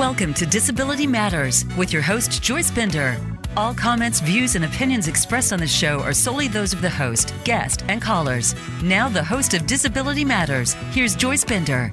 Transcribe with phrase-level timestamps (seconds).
[0.00, 3.18] Welcome to Disability Matters with your host, Joyce Bender.
[3.54, 7.34] All comments, views, and opinions expressed on the show are solely those of the host,
[7.44, 8.54] guest, and callers.
[8.82, 11.92] Now, the host of Disability Matters, here's Joyce Bender.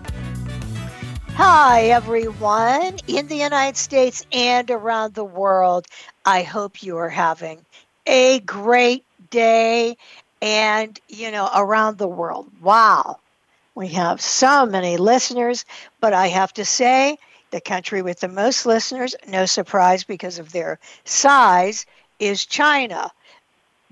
[1.34, 5.86] Hi, everyone in the United States and around the world.
[6.26, 7.60] I hope you are having
[8.06, 9.98] a great day
[10.42, 12.48] and, you know, around the world.
[12.62, 13.20] Wow.
[13.76, 15.66] We have so many listeners,
[16.00, 17.18] but I have to say,
[17.52, 21.86] the country with the most listeners, no surprise because of their size,
[22.20, 23.12] is China,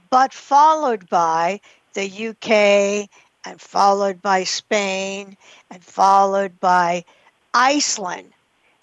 [0.10, 1.62] but followed by
[1.94, 3.10] the UK
[3.46, 5.38] and followed by Spain
[5.70, 7.06] and followed by
[7.54, 8.34] Iceland.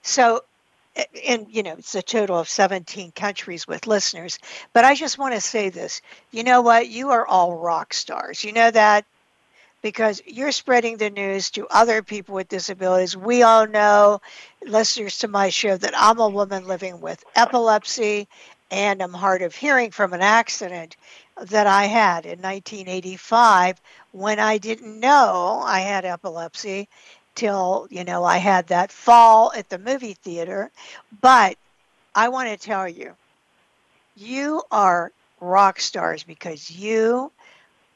[0.02, 0.44] So,
[1.26, 4.38] and you know, it's a total of 17 countries with listeners.
[4.72, 6.00] But I just want to say this
[6.30, 6.88] you know what?
[6.88, 8.44] You are all rock stars.
[8.44, 9.04] You know that?
[9.82, 13.16] Because you're spreading the news to other people with disabilities.
[13.16, 14.20] We all know,
[14.64, 18.28] listeners to my show, that I'm a woman living with epilepsy
[18.70, 20.96] and I'm hard of hearing from an accident
[21.36, 23.80] that I had in 1985
[24.12, 26.88] when I didn't know I had epilepsy
[27.34, 30.70] till, you know, I had that fall at the movie theater.
[31.20, 31.56] But
[32.14, 33.14] I want to tell you,
[34.16, 37.32] you are rock stars because you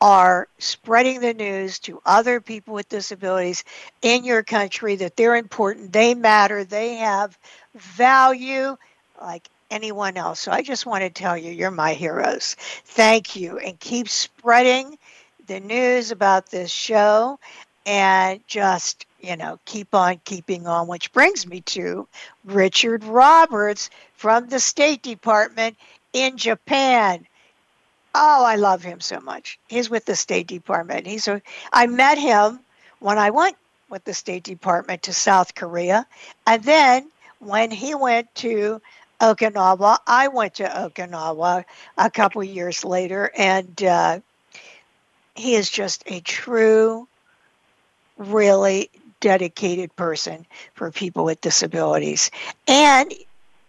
[0.00, 3.64] are spreading the news to other people with disabilities
[4.02, 7.38] in your country that they're important, they matter, they have
[7.74, 8.76] value
[9.20, 10.40] like anyone else.
[10.40, 12.56] So I just want to tell you, you're my heroes.
[12.58, 13.58] Thank you.
[13.58, 14.98] And keep spreading
[15.46, 17.38] the news about this show
[17.86, 22.06] and just, you know, keep on keeping on, which brings me to
[22.44, 25.76] Richard Roberts from the State Department
[26.12, 27.26] in Japan.
[28.18, 29.58] Oh, I love him so much.
[29.68, 31.06] He's with the State Department.
[31.06, 32.60] He's a, I met him
[32.98, 33.56] when I went
[33.90, 36.06] with the State Department to South Korea.
[36.46, 38.80] And then when he went to
[39.20, 41.64] Okinawa, I went to Okinawa
[41.98, 43.30] a couple years later.
[43.36, 44.20] And uh,
[45.34, 47.06] he is just a true,
[48.16, 48.88] really
[49.20, 52.30] dedicated person for people with disabilities.
[52.66, 53.12] And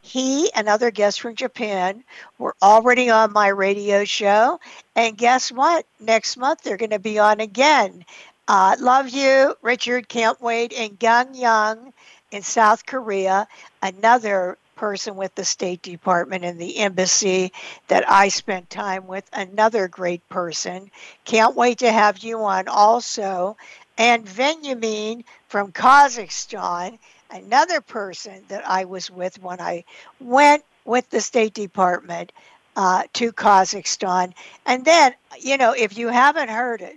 [0.07, 2.03] he and other guests from Japan
[2.37, 4.59] were already on my radio show.
[4.95, 5.85] And guess what?
[5.99, 8.05] Next month they're going to be on again.
[8.47, 10.07] Uh, love you, Richard.
[10.07, 10.71] Can't wait.
[10.73, 11.91] And Gangneung
[12.31, 13.47] in South Korea,
[13.81, 17.51] another person with the State Department and the embassy
[17.87, 20.89] that I spent time with, another great person.
[21.25, 23.57] Can't wait to have you on also.
[23.97, 26.99] And Benjamin from Kazakhstan
[27.31, 29.83] another person that I was with when I
[30.19, 32.31] went with the State Department
[32.75, 34.33] uh, to Kazakhstan.
[34.65, 36.95] And then, you know, if you haven't heard it,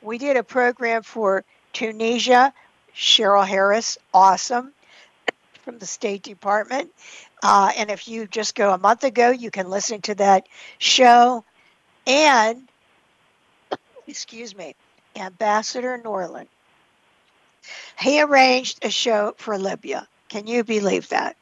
[0.00, 2.52] we did a program for Tunisia.
[2.94, 4.72] Cheryl Harris, awesome,
[5.62, 6.90] from the State Department.
[7.42, 10.46] Uh, and if you just go a month ago, you can listen to that
[10.78, 11.44] show.
[12.06, 12.68] And,
[14.06, 14.74] excuse me,
[15.16, 16.48] Ambassador Norland
[17.98, 20.06] he arranged a show for Libya.
[20.28, 21.36] Can you believe that?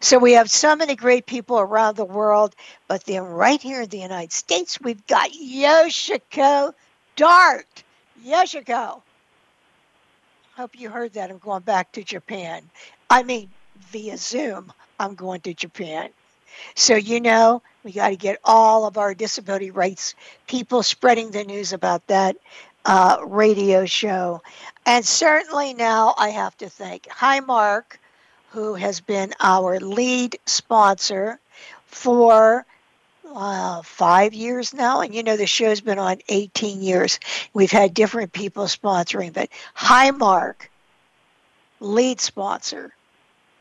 [0.00, 2.54] So we have so many great people around the world,
[2.88, 6.72] but then right here in the United States, we've got Yoshiko
[7.14, 7.84] Dart.
[8.24, 9.02] Yoshiko.
[10.56, 11.30] Hope you heard that.
[11.30, 12.62] I'm going back to Japan.
[13.10, 13.50] I mean,
[13.90, 16.08] via Zoom, I'm going to Japan.
[16.74, 20.14] So, you know, we got to get all of our disability rights
[20.46, 22.36] people spreading the news about that
[22.86, 24.42] uh, radio show.
[24.86, 27.98] And certainly now I have to thank Highmark,
[28.50, 31.40] who has been our lead sponsor
[31.86, 32.64] for
[33.34, 35.00] uh, five years now.
[35.00, 37.18] And you know, the show's been on 18 years.
[37.52, 40.68] We've had different people sponsoring, but Highmark,
[41.80, 42.94] lead sponsor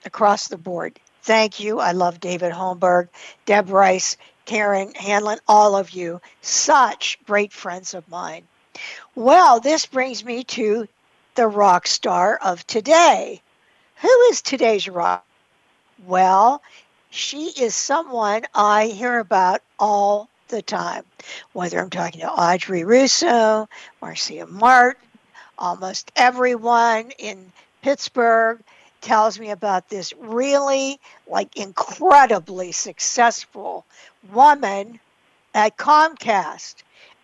[0.06, 1.00] across the board.
[1.24, 1.80] Thank you.
[1.80, 3.10] I love David Holmberg,
[3.48, 6.22] Deb Rice, Karen Hanlon, all of you.
[6.42, 8.44] Such great friends of mine.
[9.16, 10.88] Well, this brings me to
[11.36, 13.42] the rock star of today.
[13.98, 15.26] Who is today's rock?
[16.06, 16.62] Well,
[17.10, 21.04] she is someone I hear about all the time,
[21.54, 23.68] whether I'm talking to Audrey Russo,
[24.02, 25.02] Marcia Martin,
[25.58, 27.52] almost everyone in
[27.82, 28.62] Pittsburgh
[29.02, 33.86] tells me about this really like incredibly successful
[34.34, 35.00] woman
[35.54, 36.76] at Comcast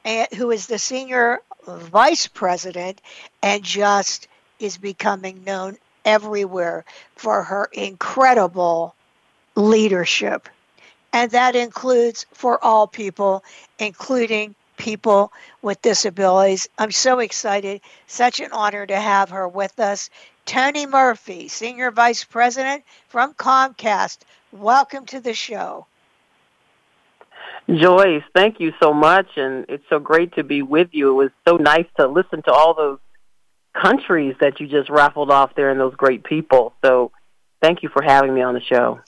[0.05, 3.01] and who is the senior vice president
[3.41, 4.27] and just
[4.59, 6.85] is becoming known everywhere
[7.15, 8.95] for her incredible
[9.55, 10.49] leadership.
[11.13, 13.43] And that includes for all people,
[13.79, 15.31] including people
[15.61, 16.67] with disabilities.
[16.77, 17.81] I'm so excited.
[18.07, 20.09] Such an honor to have her with us
[20.45, 24.19] Toni Murphy, Senior Vice President from Comcast.
[24.51, 25.85] Welcome to the show.
[27.79, 31.11] Joyce, thank you so much, and it's so great to be with you.
[31.11, 32.99] It was so nice to listen to all those
[33.73, 36.73] countries that you just raffled off there and those great people.
[36.83, 37.11] So
[37.61, 38.99] thank you for having me on the show.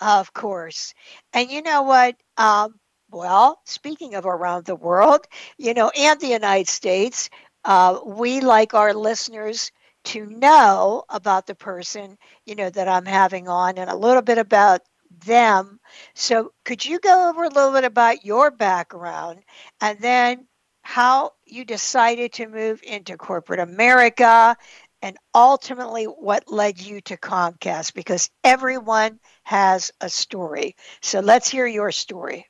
[0.00, 0.94] Of course.
[1.32, 2.16] And you know what?
[2.36, 2.78] Um,
[3.10, 5.26] well, speaking of around the world,
[5.58, 7.30] you know, and the United States,
[7.64, 9.72] uh, we like our listeners
[10.04, 12.16] to know about the person,
[12.46, 14.82] you know, that I'm having on and a little bit about
[15.24, 15.80] them.
[16.14, 19.40] So, could you go over a little bit about your background
[19.80, 20.46] and then
[20.82, 24.56] how you decided to move into corporate America
[25.02, 27.94] and ultimately what led you to Comcast?
[27.94, 30.76] Because everyone has a story.
[31.02, 32.46] So, let's hear your story.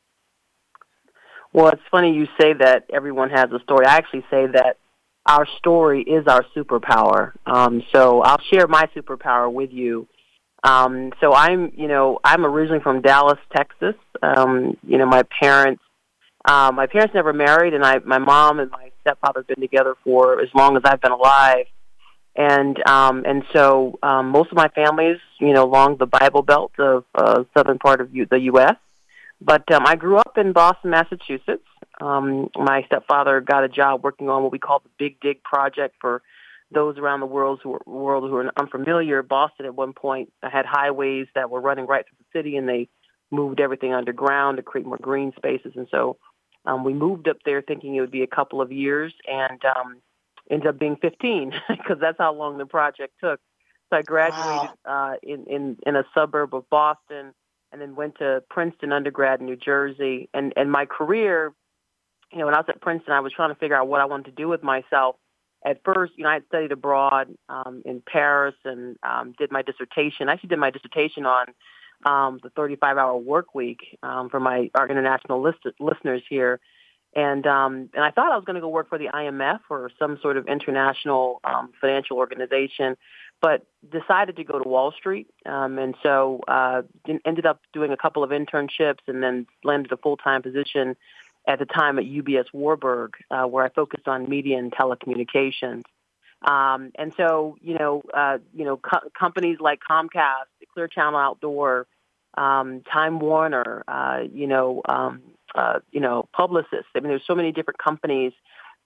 [1.52, 3.86] Well, it's funny you say that everyone has a story.
[3.86, 4.76] I actually say that
[5.26, 7.32] our story is our superpower.
[7.46, 10.08] Um, so I'll share my superpower with you.
[10.62, 13.94] Um, so I'm, you know, I'm originally from Dallas, Texas.
[14.22, 15.82] Um, you know, my parents,
[16.44, 19.94] uh, my parents never married, and I, my mom and my stepfather have been together
[20.04, 21.66] for as long as I've been alive.
[22.34, 26.72] And um, and so um, most of my families, you know, along the Bible Belt
[26.78, 28.76] of uh, southern part of U- the U.S.
[29.40, 31.64] But um, I grew up in Boston, Massachusetts.
[32.00, 35.96] Um, my stepfather got a job working on what we call the Big Dig project
[36.00, 36.22] for
[36.70, 40.66] those around the world who are, world who are unfamiliar, Boston at one point had
[40.66, 42.88] highways that were running right through the city, and they
[43.30, 45.72] moved everything underground to create more green spaces.
[45.76, 46.18] And so
[46.64, 50.00] um, we moved up there thinking it would be a couple of years, and um,
[50.50, 53.40] ended up being 15 because that's how long the project took.
[53.90, 55.12] So I graduated wow.
[55.12, 57.32] uh, in, in in a suburb of Boston,
[57.72, 60.28] and then went to Princeton undergrad in New Jersey.
[60.34, 61.54] And and my career,
[62.30, 64.04] you know, when I was at Princeton, I was trying to figure out what I
[64.04, 65.16] wanted to do with myself
[65.64, 69.62] at first, you know, I had studied abroad um, in Paris and um, did my
[69.62, 70.28] dissertation.
[70.28, 71.46] I actually did my dissertation on
[72.06, 76.60] um, the 35-hour work week um, for my our international list- listeners here,
[77.14, 79.90] and um, and I thought I was going to go work for the IMF or
[79.98, 82.96] some sort of international um, financial organization,
[83.42, 86.82] but decided to go to Wall Street, um, and so uh,
[87.24, 90.96] ended up doing a couple of internships and then landed a full-time position
[91.48, 95.82] at the time at UBS Warburg, uh, where I focused on media and telecommunications.
[96.42, 101.86] Um, and so, you know, uh, you know, co- companies like Comcast, Clear Channel Outdoor,
[102.36, 105.22] um, Time Warner, uh, you know, um,
[105.54, 106.84] uh, you know, Publicis.
[106.94, 108.34] I mean, there's so many different companies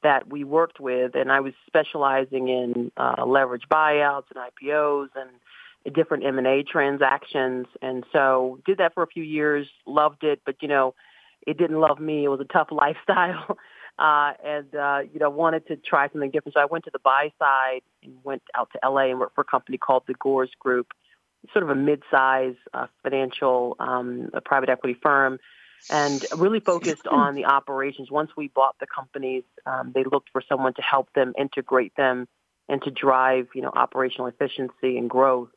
[0.04, 5.94] that we worked with, and I was specializing in uh, leverage buyouts and IPOs and
[5.94, 7.66] different M&A transactions.
[7.82, 10.94] And so, did that for a few years, loved it, but you know
[11.46, 12.24] it didn't love me.
[12.24, 13.58] It was a tough lifestyle.
[13.98, 16.54] Uh, and, uh, you know, wanted to try something different.
[16.54, 19.42] So I went to the buy side and went out to LA and worked for
[19.42, 20.88] a company called the Gores Group,
[21.52, 25.38] sort of a mid-size uh, financial um, a private equity firm
[25.90, 28.10] and really focused on the operations.
[28.10, 32.28] Once we bought the companies, um, they looked for someone to help them integrate them
[32.68, 35.48] and to drive, you know, operational efficiency and growth.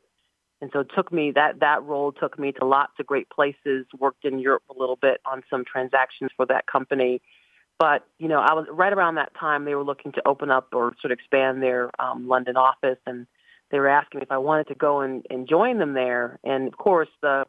[0.60, 3.86] And so it took me that that role took me to lots of great places.
[3.98, 7.20] Worked in Europe a little bit on some transactions for that company,
[7.78, 10.68] but you know I was right around that time they were looking to open up
[10.72, 13.26] or sort of expand their um, London office, and
[13.70, 16.38] they were asking me if I wanted to go and, and join them there.
[16.42, 17.44] And of course the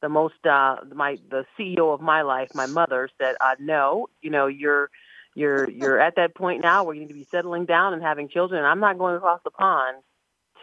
[0.00, 4.30] the most uh, my the CEO of my life, my mother said, uh, "No, you
[4.30, 4.90] know you're."
[5.36, 8.28] You're you're at that point now where you need to be settling down and having
[8.28, 8.60] children.
[8.60, 9.96] And I'm not going across the pond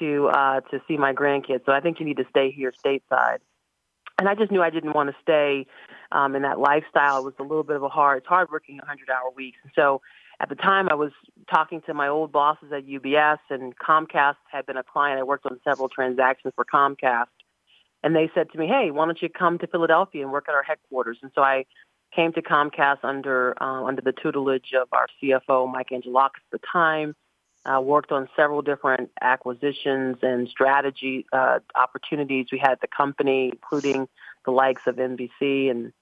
[0.01, 1.65] to uh, to see my grandkids.
[1.65, 3.38] So I think you need to stay here stateside.
[4.20, 5.65] And I just knew I didn't want to stay
[6.12, 7.20] um, in that lifestyle.
[7.20, 9.58] It was a little bit of a hard, it's hard working 100-hour weeks.
[9.63, 10.01] And so
[10.39, 11.12] at the time, I was
[11.50, 15.20] talking to my old bosses at UBS, and Comcast had been a client.
[15.20, 17.27] I worked on several transactions for Comcast,
[18.03, 20.55] and they said to me, "Hey, why don't you come to Philadelphia and work at
[20.55, 21.65] our headquarters?" And so I
[22.15, 26.60] came to Comcast under uh, under the tutelage of our CFO, Mike Angelakis, at the
[26.72, 27.15] time
[27.65, 34.08] uh, worked on several different acquisitions and strategy uh, opportunities we had the company, including
[34.46, 35.94] the likes of NBC and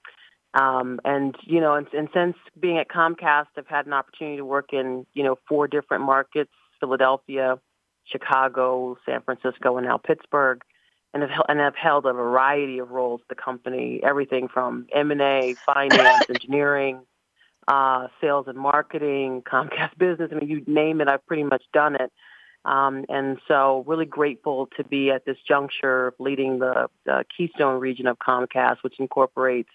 [0.52, 4.44] um, and you know, and, and since being at Comcast, I've had an opportunity to
[4.44, 6.50] work in you know four different markets:
[6.80, 7.58] Philadelphia,
[8.04, 10.62] Chicago, San Francisco, and now Pittsburgh.
[11.12, 15.56] And have, and have held a variety of roles at the company, everything from M&A,
[15.66, 17.00] finance, engineering,
[17.68, 20.30] uh, sales and marketing, Comcast Business.
[20.32, 22.12] I mean, you name it, I've pretty much done it.
[22.64, 28.06] Um, and so really grateful to be at this juncture leading the, the Keystone region
[28.06, 29.70] of Comcast, which incorporates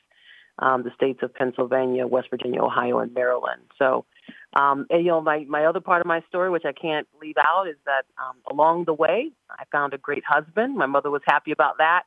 [0.60, 3.64] um, the states of Pennsylvania, West Virginia, Ohio, and Maryland.
[3.78, 4.06] So
[4.56, 7.36] Um, and you know, my my other part of my story, which I can't leave
[7.38, 10.76] out, is that um, along the way, I found a great husband.
[10.78, 12.04] My mother was happy about that,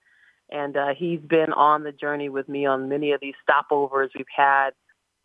[0.51, 4.27] and uh, he's been on the journey with me on many of these stopovers we've
[4.35, 4.71] had,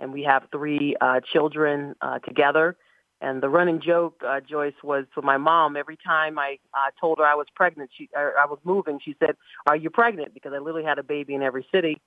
[0.03, 2.75] and we have three uh, children uh, together.
[3.21, 5.77] And the running joke, uh, Joyce, was for my mom.
[5.77, 9.15] Every time I uh, told her I was pregnant, she or I was moving, she
[9.17, 12.01] said, "Are you pregnant?" Because I literally had a baby in every city.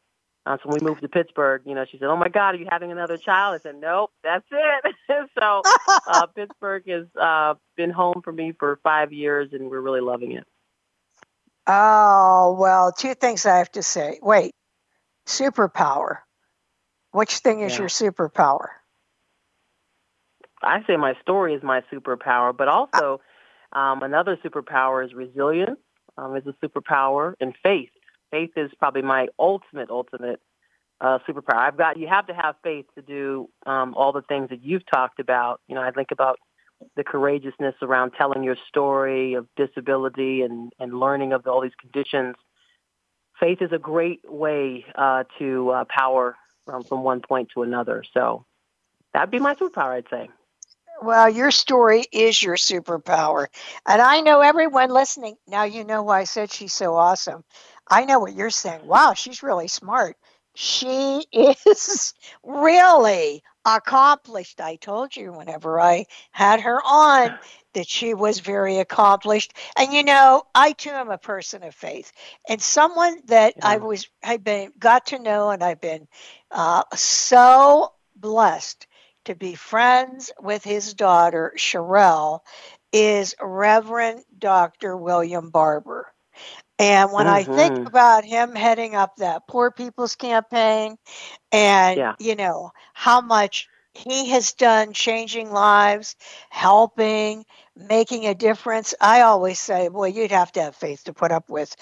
[0.44, 2.58] Uh, so when we moved to Pittsburgh, you know, she said, "Oh my God, are
[2.58, 4.94] you having another child?" I said, "Nope, that's it."
[5.38, 5.62] so
[6.06, 10.32] uh, Pittsburgh has uh, been home for me for five years, and we're really loving
[10.32, 10.44] it.
[11.66, 14.18] Oh well, two things I have to say.
[14.20, 14.52] Wait,
[15.26, 16.18] superpower.
[17.16, 17.78] Which thing is yeah.
[17.78, 18.66] your superpower?
[20.62, 23.22] I say my story is my superpower, but also
[23.72, 25.78] um, another superpower is resilience.
[26.18, 27.88] Um, is a superpower, and faith.
[28.30, 30.40] Faith is probably my ultimate, ultimate
[31.00, 31.56] uh, superpower.
[31.56, 34.84] I've got you have to have faith to do um, all the things that you've
[34.86, 35.62] talked about.
[35.68, 36.38] You know, I think about
[36.96, 42.34] the courageousness around telling your story of disability and, and learning of all these conditions.
[43.40, 48.04] Faith is a great way uh, to uh, power from, from one point to another.
[48.12, 48.44] So
[49.14, 50.28] that'd be my superpower, I'd say.
[51.02, 53.46] Well, your story is your superpower.
[53.86, 57.44] And I know everyone listening, now you know why I said she's so awesome.
[57.88, 58.86] I know what you're saying.
[58.86, 60.16] Wow, she's really smart.
[60.54, 64.60] She is really accomplished.
[64.60, 67.38] I told you whenever I had her on
[67.74, 69.52] that she was very accomplished.
[69.76, 72.12] And you know, I too am a person of faith,
[72.48, 73.68] and someone that yeah.
[73.68, 76.06] I was I've been got to know, and I've been
[76.50, 78.86] uh, so blessed
[79.26, 82.40] to be friends with his daughter, Sherelle,
[82.92, 84.96] is Reverend Dr.
[84.96, 86.12] William Barber.
[86.78, 87.52] And when mm-hmm.
[87.52, 87.86] I think mm-hmm.
[87.86, 90.98] about him heading up that Poor People's Campaign
[91.50, 92.14] and, yeah.
[92.18, 96.16] you know, how much he has done changing lives,
[96.50, 101.32] helping, making a difference, I always say, boy, you'd have to have faith to put
[101.32, 101.74] up with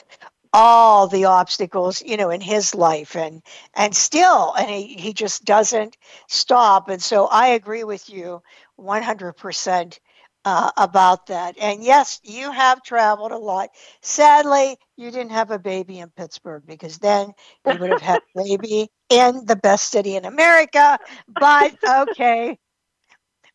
[0.56, 3.42] all the obstacles you know in his life and
[3.74, 5.96] and still and he, he just doesn't
[6.28, 8.40] stop and so i agree with you
[8.80, 9.98] 100%
[10.44, 13.70] uh, about that and yes you have traveled a lot
[14.02, 17.32] sadly you didn't have a baby in pittsburgh because then
[17.66, 20.98] you would have had a baby in the best city in america
[21.28, 22.58] but okay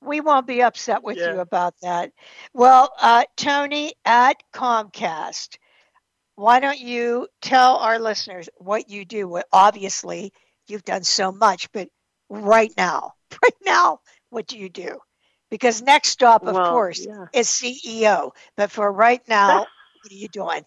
[0.01, 1.34] we won't be upset with yeah.
[1.34, 2.12] you about that
[2.53, 5.58] well uh, toni at comcast
[6.39, 9.27] why don't you tell our listeners what you do?
[9.27, 10.31] What obviously
[10.69, 11.89] you've done so much, but
[12.29, 13.12] right now,
[13.43, 15.00] right now, what do you do?
[15.50, 17.25] Because next stop, of well, course, yeah.
[17.34, 18.32] is CEO.
[18.56, 19.60] But for right now,
[20.01, 20.63] what are you doing?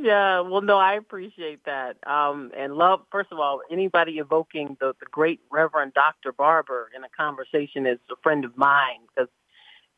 [0.00, 1.96] Yeah, well, no, I appreciate that.
[2.06, 6.32] Um, and love, first of all, anybody evoking the, the great Reverend Dr.
[6.32, 9.30] Barber in a conversation is a friend of mine because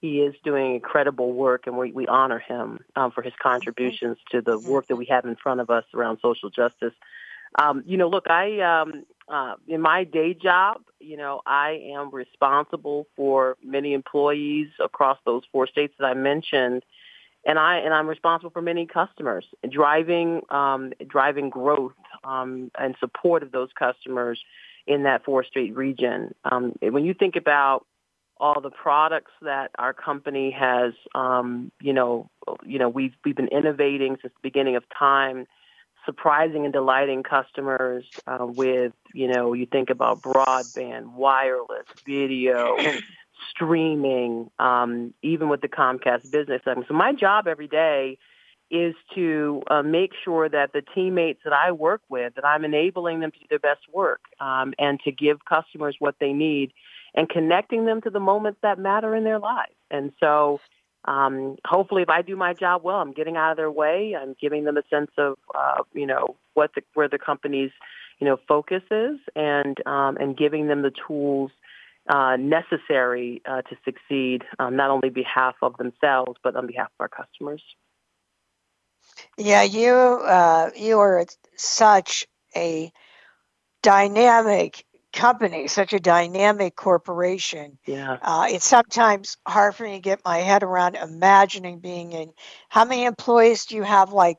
[0.01, 4.41] he is doing incredible work, and we, we honor him um, for his contributions to
[4.43, 6.93] the work that we have in front of us around social justice.
[7.59, 12.11] Um, you know, look, I um, uh, in my day job, you know, I am
[12.11, 16.85] responsible for many employees across those four states that I mentioned,
[17.45, 23.43] and I and I'm responsible for many customers, driving um, driving growth um, and support
[23.43, 24.41] of those customers
[24.87, 26.35] in that four state region.
[26.45, 27.85] Um, when you think about
[28.39, 32.31] all the products that our company has, um, you know,
[32.65, 35.47] you know, we've we've been innovating since the beginning of time,
[36.07, 42.77] surprising and delighting customers uh, with, you know, you think about broadband, wireless, video,
[43.51, 46.63] streaming, um, even with the Comcast business.
[46.65, 48.17] So my job every day
[48.71, 53.21] is to uh, make sure that the teammates that I work with, that I'm enabling
[53.21, 56.73] them to do their best work um, and to give customers what they need
[57.15, 59.75] and connecting them to the moments that matter in their lives.
[59.91, 60.61] And so
[61.07, 64.15] um, hopefully if I do my job well, I'm getting out of their way.
[64.21, 67.71] I'm giving them a sense of, uh, you know, what the, where the company's,
[68.19, 71.51] you know, focus is and, um, and giving them the tools
[72.09, 77.01] uh, necessary uh, to succeed, um, not only behalf of themselves, but on behalf of
[77.01, 77.63] our customers.
[79.39, 81.25] Yeah, you uh, you are
[81.57, 82.93] such a
[83.83, 84.85] dynamic
[85.17, 87.79] company, such a dynamic corporation.
[87.87, 88.19] Yeah.
[88.23, 92.33] Uh, it's sometimes hard for me to get my head around imagining being in.
[92.69, 94.13] How many employees do you have?
[94.13, 94.37] Like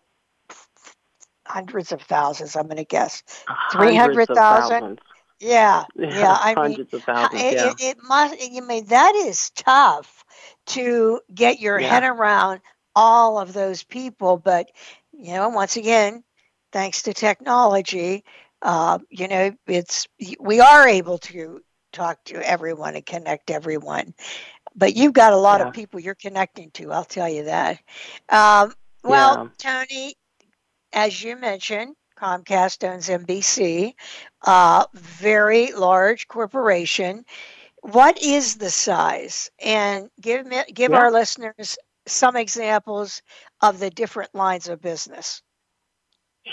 [1.46, 3.24] hundreds of thousands, I'm going to guess.
[3.72, 5.01] Three hundred thousand.
[5.39, 6.38] Yeah, yeah, yeah.
[6.39, 7.41] I hundreds mean, of thousands.
[7.41, 7.69] It, yeah.
[7.72, 8.51] it, it must.
[8.51, 10.24] You mean that is tough
[10.67, 11.89] to get your yeah.
[11.89, 12.62] head around
[12.96, 14.69] all of those people, but
[15.12, 16.24] you know, once again,
[16.72, 18.24] thanks to technology,
[18.62, 20.08] uh, you know, it's
[20.40, 21.62] we are able to
[21.92, 24.14] talk to everyone and connect everyone.
[24.76, 25.68] But you've got a lot Yeah.
[25.68, 27.80] of people you're connecting to, I'll tell you that.
[28.30, 28.74] Um,
[29.04, 30.16] well, Toni,
[30.94, 33.96] as you mentioned, Comcast owns NBC,
[34.46, 37.26] uh, very large corporation.
[37.82, 39.50] What is the size?
[39.60, 40.96] And give me, give Yeah.
[40.96, 43.22] our listeners some examples
[43.62, 45.42] of the different lines of business.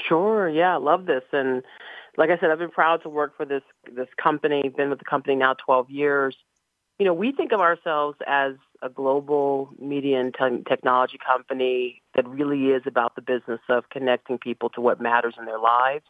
[0.09, 0.49] Sure.
[0.49, 1.23] Yeah, I love this.
[1.33, 1.63] And
[2.17, 4.63] like I said, I've been proud to work for this this company.
[4.77, 6.37] Been with the company now 12 years.
[6.99, 12.29] You know, we think of ourselves as a global media and te- technology company that
[12.29, 16.05] really is about the business of connecting people to what matters in their lives.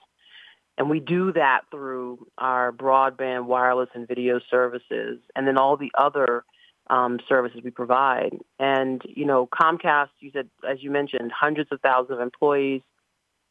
[0.77, 5.93] And we do that through our broadband, wireless, and video services, and then all the
[5.97, 6.45] other
[6.91, 8.37] um, services we provide.
[8.59, 12.83] And, you know, Comcast, you said, as you mentioned, hundreds of thousands of employees.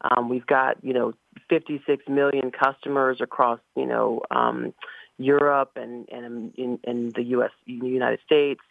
[0.04, 1.14] Um, we've got, you know,
[1.50, 4.74] 56 million customers across, you know, um,
[5.18, 8.62] Europe and, and in, in the U.S., United States.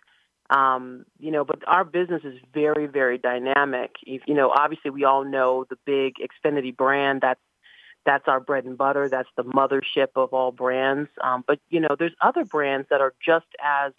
[0.51, 3.93] Um, you know, but our business is very, very dynamic.
[4.05, 7.23] You know, obviously we all know the big Xfinity brand.
[7.23, 7.41] That's
[8.05, 9.09] that's our bread and butter.
[9.09, 11.09] That's the mothership of all brands.
[11.23, 13.93] Um, but you know, there's other brands that are just as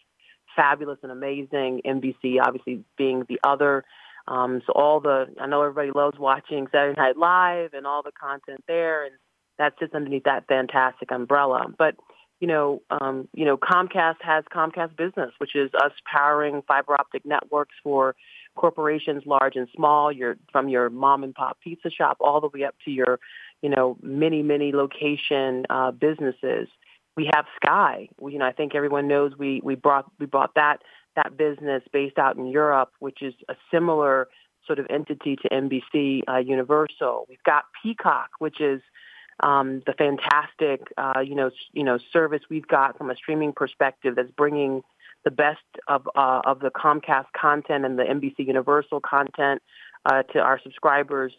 [0.55, 1.81] fabulous and amazing.
[1.85, 3.83] NBC, obviously, being the other.
[4.27, 8.11] Um, so all the I know everybody loves watching Saturday Night Live and all the
[8.11, 9.15] content there, and
[9.59, 11.65] that sits underneath that fantastic umbrella.
[11.77, 11.95] But
[12.39, 17.25] you know, um, you know, Comcast has Comcast Business, which is us powering fiber optic
[17.25, 18.15] networks for
[18.55, 20.11] corporations large and small.
[20.11, 23.19] Your from your mom and pop pizza shop all the way up to your,
[23.61, 26.67] you know, many many location uh, businesses.
[27.15, 28.09] We have Sky.
[28.19, 30.81] We, you know, I think everyone knows we we brought we brought that
[31.15, 34.27] that business based out in Europe, which is a similar
[34.65, 37.25] sort of entity to NBC uh, Universal.
[37.29, 38.81] We've got Peacock, which is
[39.41, 44.15] um, the fantastic, uh, you know, you know, service we've got from a streaming perspective
[44.15, 44.83] that's bringing
[45.25, 49.61] the best of uh, of the Comcast content and the NBC Universal content
[50.05, 51.33] uh, to our subscribers.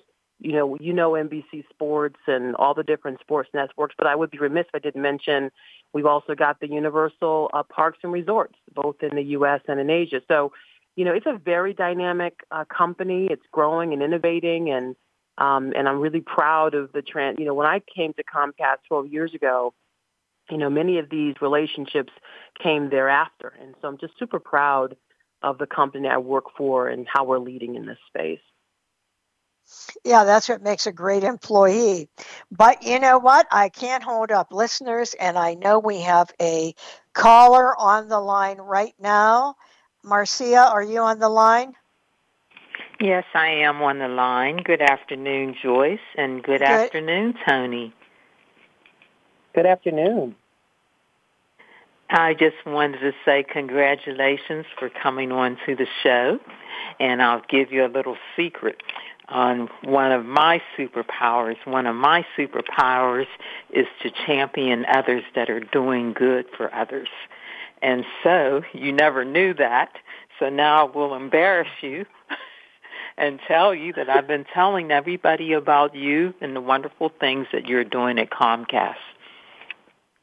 [0.44, 4.30] You know, you know NBC Sports and all the different sports networks, but I would
[4.30, 5.50] be remiss if I didn't mention
[5.94, 9.62] we've also got the Universal uh, Parks and Resorts, both in the U.S.
[9.68, 10.20] and in Asia.
[10.28, 10.52] So,
[10.96, 13.28] you know, it's a very dynamic uh, company.
[13.30, 14.94] It's growing and innovating, and
[15.38, 17.38] um, and I'm really proud of the trend.
[17.38, 19.72] You know, when I came to Comcast 12 years ago,
[20.50, 22.12] you know, many of these relationships
[22.62, 24.96] came thereafter, and so I'm just super proud
[25.42, 28.40] of the company I work for and how we're leading in this space.
[30.04, 32.08] Yeah, that's what makes a great employee.
[32.50, 33.46] But you know what?
[33.50, 36.74] I can't hold up listeners, and I know we have a
[37.12, 39.56] caller on the line right now.
[40.02, 41.74] Marcia, are you on the line?
[43.00, 44.58] Yes, I am on the line.
[44.58, 46.68] Good afternoon, Joyce, and good, Good.
[46.68, 47.92] afternoon, Toni.
[49.54, 50.36] Good afternoon.
[52.10, 56.38] I just wanted to say congratulations for coming on to the show,
[57.00, 58.80] and I'll give you a little secret
[59.28, 61.56] on one of my superpowers.
[61.66, 63.26] One of my superpowers
[63.70, 67.08] is to champion others that are doing good for others.
[67.82, 69.92] And so you never knew that.
[70.38, 72.06] So now I will embarrass you
[73.16, 77.66] and tell you that I've been telling everybody about you and the wonderful things that
[77.66, 78.94] you're doing at Comcast.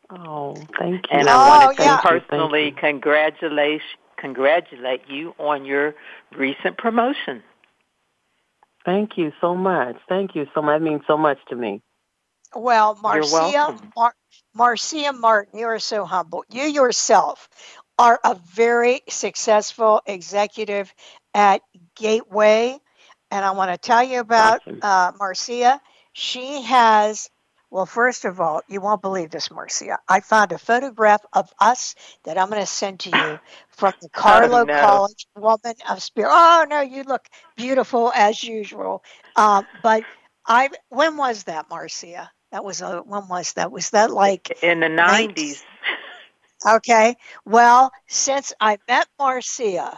[0.10, 1.20] Oh, thank you.
[1.20, 2.02] And Oh, I want to yeah.
[2.02, 3.82] personally congratulate
[4.18, 5.96] congratulate you on your
[6.38, 7.42] recent promotion.
[8.86, 9.96] Thank you so much.
[10.10, 10.80] Thank you so much.
[10.80, 11.82] That means so much to me.
[12.56, 13.76] Well, Marcia.
[13.96, 14.16] Mar-
[14.54, 16.44] Marcia Martin, you are so humble.
[16.50, 17.48] You yourself
[17.98, 20.94] are a very successful executive
[21.34, 21.62] at
[21.96, 22.78] Gateway.
[23.30, 25.80] And I want to tell you about uh, Marcia.
[26.14, 27.30] She has,
[27.72, 29.98] well, first of all, you won't believe this, Marcia.
[30.10, 34.10] I found a photograph of us that I'm going to send to you from the
[34.14, 34.82] Carlow no.
[34.82, 36.30] College Woman of Spirit.
[36.32, 39.04] Oh, no, you look beautiful as usual.
[39.38, 40.04] Um, but
[40.46, 42.30] I, when was that, Marcia?
[42.52, 43.72] That was a, when was that?
[43.72, 45.64] Was that like In the 90s.
[46.68, 47.16] Okay.
[47.46, 49.98] Well, since I met Marcia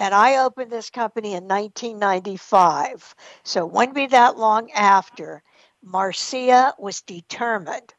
[0.00, 3.14] and I opened this company in 1995,
[3.44, 5.44] so it wouldn't be that long after,
[5.82, 7.94] Marcia was determined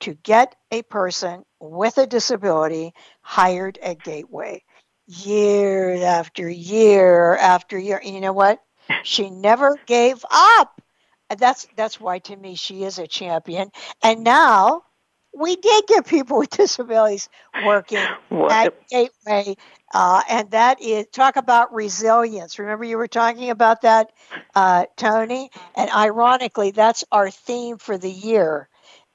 [0.00, 2.92] to get a person with a disability
[3.22, 4.62] hired at Gateway
[5.06, 8.00] year after year after year.
[8.04, 8.60] And you know what?
[9.04, 10.80] She never gave up.
[11.30, 13.70] And that's that's why to me she is a champion.
[14.02, 14.82] And now
[15.34, 17.28] we did get people with disabilities
[17.64, 19.56] working What at Gateway,
[19.92, 22.58] uh, and that is talk about resilience.
[22.58, 24.10] Remember, you were talking about that,
[24.54, 28.68] uh, Toni, and ironically, that's our theme for the year.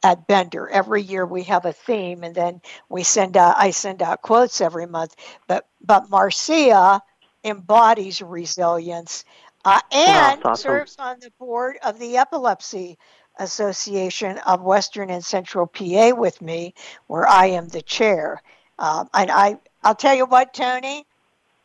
[0.03, 0.69] at Bender.
[0.69, 3.55] Every year we have a theme, and then we send out.
[3.57, 5.15] I send out quotes every month.
[5.47, 7.01] But but Marcia
[7.43, 9.23] embodies resilience,
[9.65, 10.53] uh, and awesome.
[10.53, 12.97] serves on the board of the Epilepsy
[13.39, 16.73] Association of Western and Central PA with me,
[17.07, 18.41] where I am the chair.
[18.79, 21.05] Um, and I, I'll tell you what, Toni,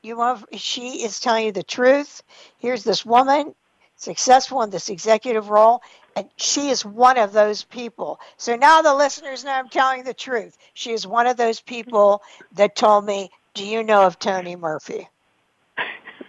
[0.02, 2.22] you want, she is telling you the truth.
[2.58, 3.54] Here's this woman,
[3.96, 5.82] successful in this executive role,
[6.16, 8.20] and she is one of those people.
[8.36, 10.56] So now the listeners know I'm telling the truth.
[10.74, 12.22] She is one of those people
[12.52, 15.08] that told me, "Do you know of Toni Murphy?"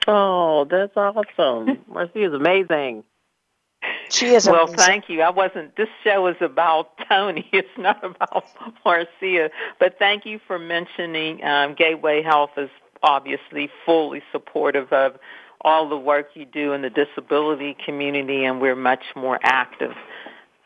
[0.08, 1.84] Oh, that's awesome.
[1.88, 3.04] Marcy is amazing.
[4.14, 4.66] She is well.
[4.66, 4.78] Amazing.
[4.78, 5.22] Thank you.
[5.24, 5.76] I wasn't.
[5.76, 7.50] This show is about Toni.
[7.52, 8.46] It's not about
[8.86, 9.50] Marcia.
[9.80, 12.70] But thank you for mentioning um, Gateway Health is
[13.02, 15.18] obviously fully supportive of
[15.62, 19.94] all the work you do in the disability community, and we're much more active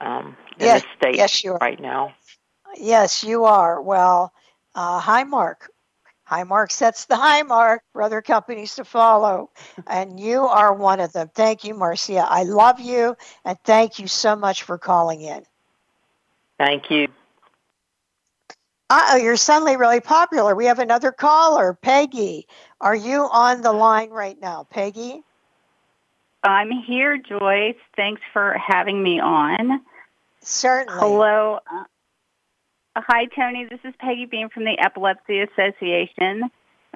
[0.02, 1.58] um, in yes, the state yes, you are.
[1.60, 2.14] right now.
[2.76, 3.82] Yes, you are.
[3.82, 4.34] Well,
[4.76, 5.72] uh, hi, Mark.
[6.30, 9.50] Highmark sets the high mark for other companies to follow,
[9.88, 11.30] and you are one of them.
[11.34, 12.26] Thank you, Marcia.
[12.28, 15.44] I love you, and thank you so much for calling in.
[16.58, 17.08] Thank you.
[18.90, 20.56] Uh oh, you're suddenly really popular.
[20.56, 22.48] We have another caller, Peggy.
[22.80, 25.24] Are you on the line right now, Peggy?
[26.44, 27.76] I'm here, Joyce.
[27.96, 29.82] Thanks for having me on.
[30.42, 31.00] Certainly.
[31.00, 31.60] Hello.
[32.98, 33.66] Uh, Hi, Toni.
[33.66, 36.44] This is Peggy Beam from the Epilepsy Association.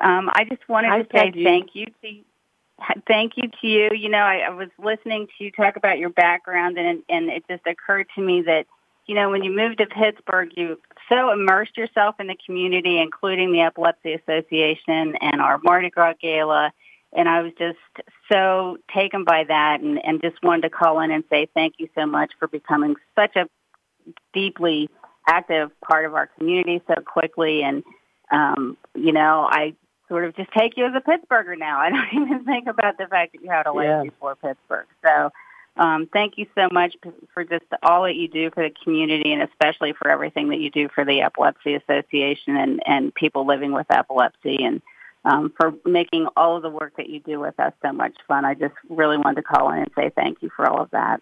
[0.01, 1.43] Um, I just wanted Hi, to say Peggy.
[1.43, 3.89] thank you to thank you to you.
[3.93, 7.43] You know, I, I was listening to you talk about your background, and and it
[7.47, 8.65] just occurred to me that
[9.05, 13.51] you know when you moved to Pittsburgh, you so immersed yourself in the community, including
[13.51, 16.73] the Epilepsy Association and our Mardi Gras Gala.
[17.13, 17.77] And I was just
[18.31, 21.89] so taken by that, and, and just wanted to call in and say thank you
[21.93, 23.47] so much for becoming such a
[24.33, 24.89] deeply
[25.27, 27.63] active part of our community so quickly.
[27.63, 27.83] And,
[28.31, 29.75] um, you know, I
[30.07, 31.79] sort of just take you as a Pittsburgher now.
[31.81, 34.03] I don't even think about the fact that you had a life Yeah.
[34.03, 34.87] before Pittsburgh.
[35.05, 35.31] So,
[35.77, 36.95] um, thank you so much
[37.33, 40.69] for just all that you do for the community and especially for everything that you
[40.69, 44.81] do for the Epilepsy Association and, and people living with epilepsy and
[45.23, 48.43] um, for making all of the work that you do with us so much fun.
[48.43, 51.21] I just really wanted to call in and say thank you for all of that.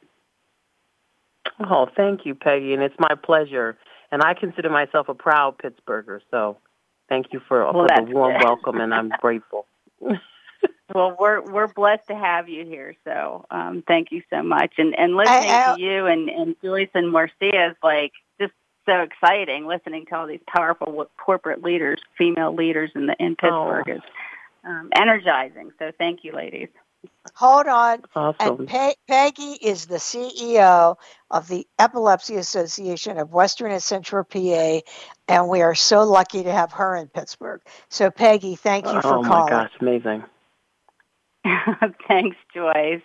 [1.59, 3.77] Oh, thank you, Peggy, and it's my pleasure.
[4.11, 6.57] And I consider myself a proud Pittsburgher, so
[7.09, 8.43] thank you for, Well, for the warm good.
[8.43, 9.65] welcome, and I'm grateful.
[10.93, 14.73] Well, we're we're blessed to have you here, so um, thank you so much.
[14.79, 18.53] And and listening I- I- to you and and Joyce and Marcia is like just
[18.87, 19.67] so exciting.
[19.67, 23.93] Listening to all these powerful corporate leaders, female leaders in the in Pittsburgh Oh.
[23.93, 24.01] is
[24.65, 25.69] um, energizing.
[25.77, 26.69] So thank you, ladies.
[27.35, 28.01] Hold on.
[28.15, 28.59] Awesome.
[28.59, 30.95] And Pe- Peggy is the CEO
[31.31, 34.79] of the Epilepsy Association of Western and Central PA,
[35.27, 37.61] and we are so lucky to have her in Pittsburgh.
[37.89, 39.25] So, Peggy, thank you for calling.
[39.27, 40.23] oh my gosh, amazing.
[42.07, 43.01] Thanks, Joyce.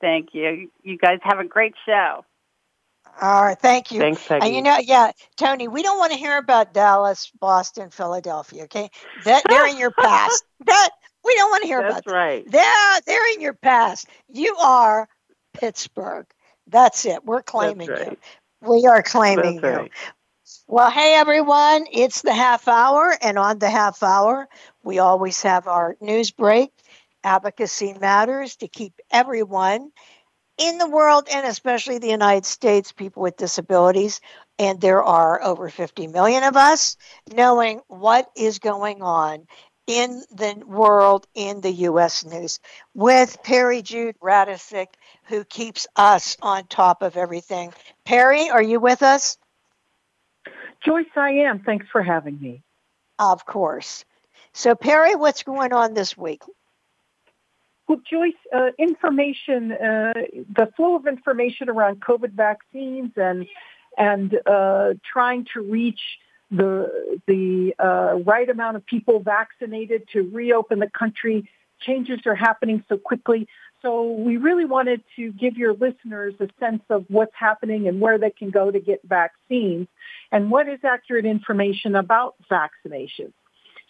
[0.00, 0.70] Thank you.
[0.82, 2.24] You guys have a great show.
[3.20, 4.00] All right, thank you.
[4.00, 4.46] Thanks, Peggy.
[4.46, 8.64] And you know, yeah, Toni, we don't want to hear about Dallas, Boston, Philadelphia.
[8.64, 8.88] Okay,
[9.24, 10.44] that they're in your past.
[10.64, 10.90] That
[11.24, 11.94] we don't want to hear about.
[11.94, 12.12] That's that.
[12.12, 12.50] right.
[12.50, 14.08] They're they're in your past.
[14.28, 15.08] You are
[15.54, 16.26] Pittsburgh.
[16.66, 17.24] That's it.
[17.24, 18.12] We're claiming right.
[18.12, 18.16] you.
[18.68, 19.80] We are claiming That's you.
[19.82, 19.92] right.
[20.68, 24.48] Well, hey everyone, it's the half hour, and on the half hour,
[24.82, 26.70] we always have our news break.
[27.24, 29.90] Advocacy matters to keep everyone
[30.58, 34.20] in the world and especially the United States, people with disabilities,
[34.58, 36.96] and there are over 50 million of us,
[37.32, 39.46] knowing what is going on
[39.86, 42.24] in the world in the U.S.
[42.24, 42.60] news
[42.94, 44.88] with Perry Jude Radecic,
[45.24, 47.72] who keeps us on top of everything.
[48.04, 49.38] Perry, are you with us?
[50.84, 51.60] Joyce, I am.
[51.60, 52.62] Thanks for having me.
[53.18, 54.04] Of course.
[54.52, 56.42] So, Perry, what's going on this week?
[57.88, 60.12] Well, Joyce, uh, information, uh,
[60.56, 63.46] the flow of information around COVID vaccines and
[63.98, 66.00] and uh, trying to reach
[66.52, 71.48] the the uh, right amount of people vaccinated to reopen the country.
[71.80, 73.48] Changes are happening so quickly.
[73.80, 78.18] So we really wanted to give your listeners a sense of what's happening and where
[78.18, 79.88] they can go to get vaccines
[80.30, 83.32] and what is accurate information about vaccinations.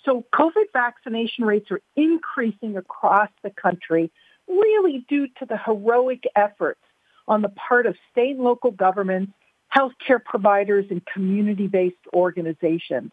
[0.05, 4.11] So COVID vaccination rates are increasing across the country,
[4.48, 6.81] really due to the heroic efforts
[7.29, 9.33] on the part of state and local governments,
[9.74, 13.11] healthcare providers, and community-based organizations.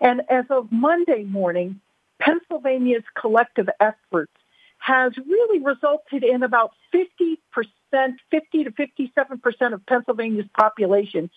[0.00, 1.80] And as of Monday morning,
[2.20, 4.32] Pennsylvania's collective efforts
[4.78, 7.36] has really resulted in about 50%,
[8.30, 11.30] 50 to 57% of Pennsylvania's population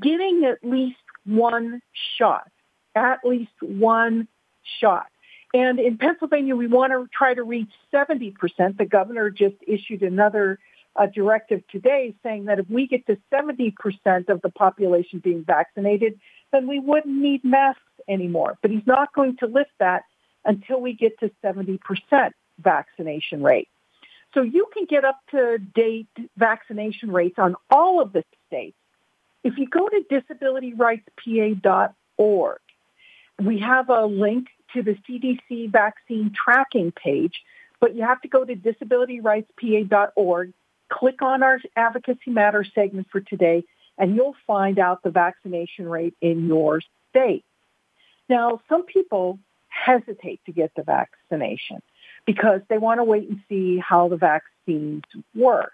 [0.00, 1.82] getting at least one
[2.18, 2.50] shot,
[2.94, 4.28] at least one
[4.80, 5.06] shot.
[5.54, 8.34] And in Pennsylvania, we want to try to reach 70%.
[8.76, 10.58] The governor just issued another
[10.98, 16.20] uh, directive today saying that if we get to 70% of the population being vaccinated,
[16.52, 18.58] then we wouldn't need masks anymore.
[18.62, 20.02] But he's not going to lift that
[20.44, 21.78] until we get to 70%
[22.58, 23.68] vaccination rate.
[24.34, 28.76] So you can get up to date vaccination rates on all of the states.
[29.44, 32.58] If you go to disabilityrightspa.org,
[33.38, 37.42] we have a link to the CDC vaccine tracking page,
[37.80, 40.52] but you have to go to disabilityrightspa.org,
[40.88, 43.64] click on our Advocacy Matters segment for today,
[43.98, 47.44] and you'll find out the vaccination rate in your state.
[48.28, 51.82] Now, some people hesitate to get the vaccination
[52.24, 55.72] because they want to wait and see how the vaccines work.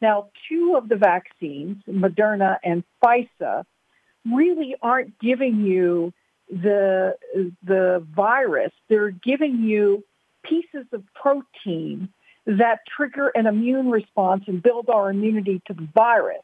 [0.00, 3.64] Now, two of the vaccines, Moderna and Pfizer,
[4.30, 6.12] really aren't giving you
[6.50, 7.16] the
[7.64, 8.72] the virus.
[8.88, 10.04] They're giving you
[10.44, 12.08] pieces of protein
[12.46, 16.42] that trigger an immune response and build our immunity to the virus.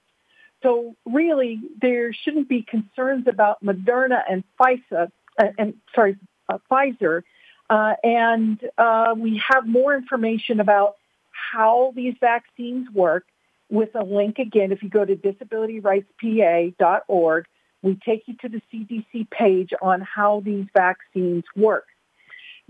[0.62, 6.16] So really, there shouldn't be concerns about Moderna and Pfizer, uh, and sorry,
[6.48, 7.22] uh, Pfizer.
[7.70, 10.96] Uh, and uh, we have more information about
[11.30, 13.24] how these vaccines work
[13.70, 14.72] with a link again.
[14.72, 17.46] If you go to disabilityrightspa.org,
[17.82, 21.86] we take you to the CDC page on how these vaccines work.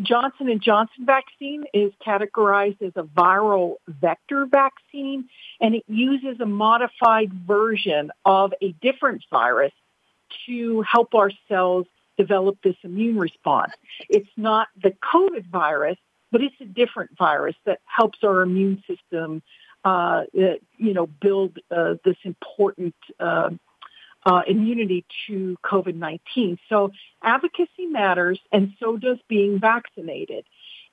[0.00, 5.28] Johnson & Johnson vaccine is categorized as a viral vector vaccine,
[5.60, 9.72] and it uses a modified version of a different virus
[10.46, 13.72] to help our cells develop this immune response.
[14.08, 15.98] It's not the COVID virus,
[16.30, 19.42] but it's a different virus that helps our immune system,
[19.84, 23.50] uh, you know, build uh, this important uh,
[24.24, 26.58] uh, immunity to COVID-19.
[26.68, 30.44] So advocacy matters, and so does being vaccinated.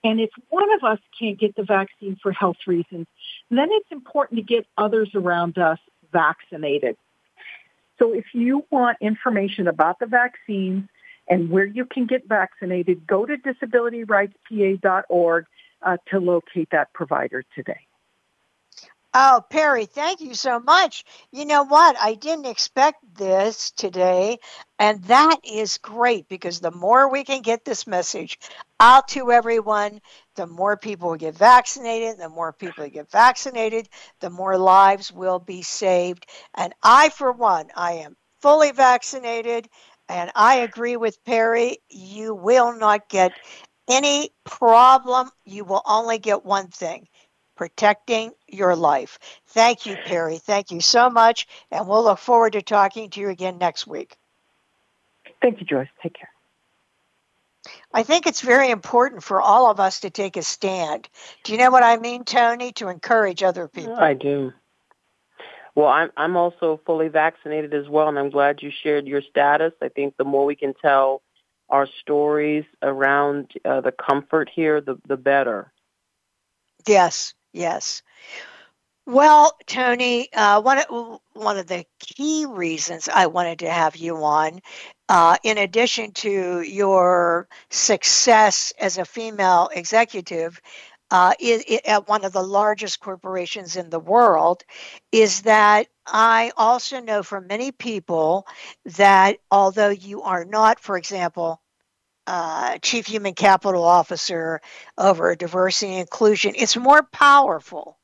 [0.03, 3.07] And if one of us can't get the vaccine for health reasons,
[3.49, 5.79] then it's important to get others around us
[6.11, 6.97] vaccinated.
[7.99, 10.87] So if you want information about the vaccines
[11.27, 15.45] and where you can get vaccinated, go to disabilityrightspa.org
[15.81, 17.81] uh, to locate that provider today.
[19.13, 21.03] Oh, Perry, thank you so much.
[21.31, 21.95] You know what?
[21.99, 24.37] I didn't expect this today,
[24.77, 28.37] and that is great because the more we can get this message
[28.79, 29.99] out to everyone,
[30.35, 32.19] the more people will get vaccinated.
[32.19, 36.27] The more people get vaccinated, the more lives will be saved.
[36.53, 39.67] And I, for one, I am fully vaccinated,
[40.07, 41.79] and I agree with Perry.
[41.89, 43.33] You will not get
[43.87, 45.31] any problem.
[45.45, 47.07] You will only get one thing
[47.59, 49.19] protecting your life.
[49.47, 50.37] Thank you, Perry.
[50.37, 51.45] Thank you so much.
[51.69, 54.15] And we'll look forward to talking to you again next week.
[55.41, 55.89] Thank you, Joyce.
[56.01, 56.29] Take care.
[57.93, 61.09] I think it's very important for all of us to take a stand.
[61.43, 62.71] Do you know what I mean, Toni?
[62.73, 63.97] To encourage other people.
[63.97, 64.53] I do.
[65.75, 69.73] Well, I'm I'm also fully vaccinated as well, and I'm glad you shared your status.
[69.81, 71.21] I think the more we can tell
[71.67, 75.73] our stories around uh, the comfort here, the the better.
[76.87, 78.01] Yes, Yes.
[79.05, 84.17] Well, Toni, uh, one of, one of the key reasons I wanted to have you
[84.23, 84.61] on,
[85.09, 90.61] uh, in addition to your success as a female executive
[91.11, 91.33] uh,
[91.85, 94.63] at one of the largest corporations in the world,
[95.11, 98.45] is that I also know from many people
[98.85, 101.59] that although you are not, for example,
[102.29, 104.61] uh, chief human capital officer
[104.99, 107.97] over diversity and inclusion, it's more powerful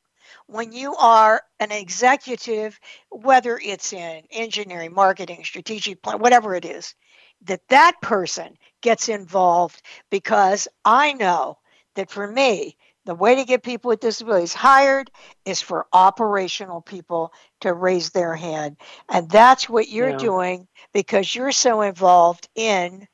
[0.46, 2.78] when you are an executive,
[3.10, 6.94] whether it's in engineering, marketing, strategic plan, whatever it is,
[7.42, 11.58] that that person gets involved because I know
[11.94, 15.08] that for me, the way to get people with disabilities hired
[15.44, 18.76] is for operational people to raise their hand.
[19.08, 20.16] And that's what you're yeah.
[20.16, 23.06] doing because you're so involved in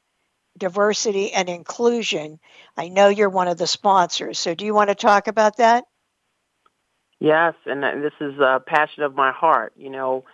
[0.63, 2.39] diversity and inclusion.
[2.77, 4.39] I know you're one of the sponsors.
[4.39, 5.85] So do you want to talk about that?
[7.19, 9.73] Yes, and this is a passion of my heart.
[9.77, 10.25] You know,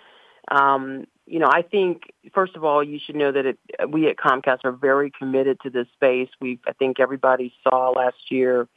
[0.51, 2.03] um, you know, I think
[2.35, 5.71] first of all, you should know that it, we at Comcast are very committed to
[5.71, 6.29] this space.
[6.43, 8.69] We, I think, everybody saw last year.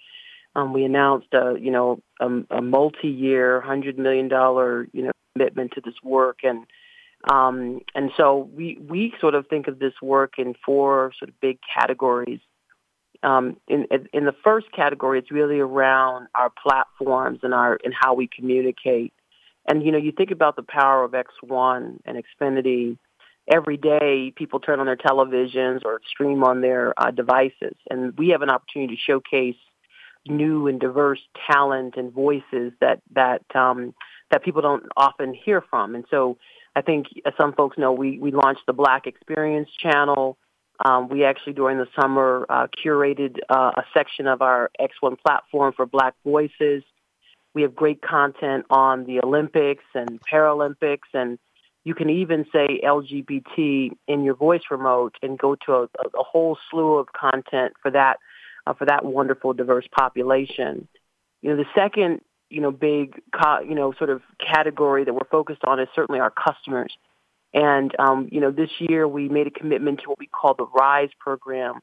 [0.55, 5.71] Um, we announced, a, you know, a, a multi-year, hundred million dollar, you know, commitment
[5.73, 6.65] to this work, and
[7.29, 11.39] um, and so we, we sort of think of this work in four sort of
[11.39, 12.39] big categories.
[13.23, 18.15] Um, in, in the first category, it's really around our platforms and our and how
[18.15, 19.13] we communicate.
[19.67, 22.97] And you know, you think about the power of X1 and Xfinity.
[23.51, 28.29] Every day, people turn on their televisions or stream on their uh, devices, and we
[28.29, 29.55] have an opportunity to showcase
[30.27, 31.19] new and diverse
[31.51, 33.93] talent and voices that that um,
[34.31, 35.95] that people don't often hear from.
[35.95, 36.37] And so,
[36.75, 40.37] I think, as some folks know, we we launched the Black Experience Channel.
[40.83, 45.73] Um, we actually, during the summer, uh, curated uh, a section of our X1 platform
[45.75, 46.83] for Black voices.
[47.53, 51.37] We have great content on the Olympics and Paralympics, and
[51.83, 56.57] you can even say LGBT in your voice remote and go to a, a whole
[56.69, 58.17] slew of content for that
[58.65, 60.87] uh, for that wonderful diverse population.
[61.41, 62.21] You know, the second
[62.51, 63.21] you know big
[63.67, 66.93] you know sort of category that we're focused on is certainly our customers.
[67.53, 70.67] And um, you know, this year we made a commitment to what we call the
[70.67, 71.79] Rise program,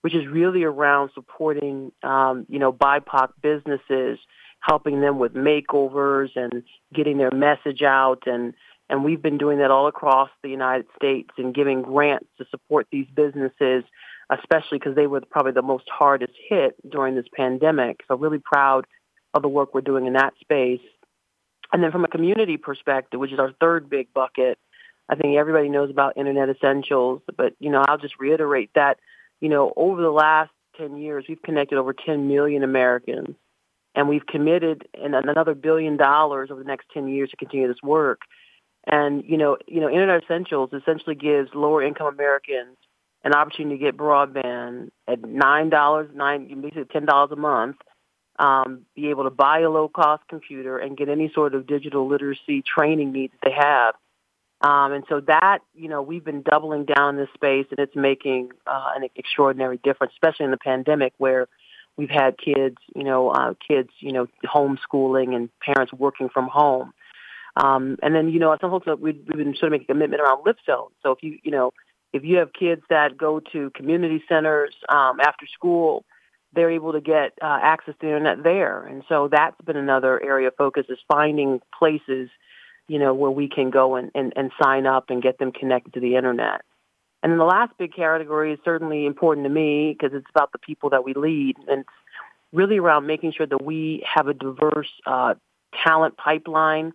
[0.00, 4.18] which is really around supporting um, you know BIPOC businesses
[4.60, 6.62] helping them with makeovers and
[6.94, 8.54] getting their message out and
[8.92, 12.86] and we've been doing that all across the United States and giving grants to support
[12.92, 13.84] these businesses,
[14.28, 18.00] especially because they were probably the most hardest hit during this pandemic.
[18.06, 18.86] So really proud
[19.34, 20.80] of the work we're doing in that space.
[21.72, 24.58] And then from a community perspective, which is our third big bucket,
[25.08, 28.98] I think everybody knows about Internet Essentials, but you know, I'll just reiterate that,
[29.40, 33.36] you know, over the last 10 years, we've connected over 10 million Americans
[33.94, 38.20] and we've committed another billion dollars over the next 10 years to continue this work.
[38.86, 42.76] And you know, you know, Internet Essentials essentially gives lower income Americans
[43.24, 47.76] an opportunity to get broadband at nine dollars, nine basically ten dollars a month,
[48.38, 52.08] um, be able to buy a low cost computer and get any sort of digital
[52.08, 53.94] literacy training needs they have.
[54.60, 57.96] Um, and so that, you know, we've been doubling down in this space and it's
[57.96, 61.48] making uh, an extraordinary difference, especially in the pandemic where
[61.96, 66.92] We've had kids, you know, uh, kids, you know, homeschooling and parents working from home.
[67.56, 70.22] Um, and then, you know, some folks, we've, we've been sort of making a commitment
[70.22, 70.94] around lift zones.
[71.02, 71.72] So if you, you know,
[72.14, 76.04] if you have kids that go to community centers um, after school,
[76.54, 78.84] they're able to get uh, access to the internet there.
[78.84, 82.28] And so that's been another area of focus is finding places,
[82.88, 85.94] you know, where we can go and, and, and sign up and get them connected
[85.94, 86.62] to the internet.
[87.22, 90.58] And then the last big category is certainly important to me because it's about the
[90.58, 91.56] people that we lead.
[91.68, 91.88] And it's
[92.52, 95.34] really around making sure that we have a diverse uh,
[95.84, 96.92] talent pipeline,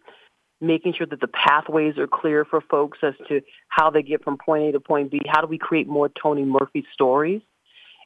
[0.59, 4.37] making sure that the pathways are clear for folks as to how they get from
[4.37, 5.21] point A to point B.
[5.27, 7.41] How do we create more Toni Murphy stories?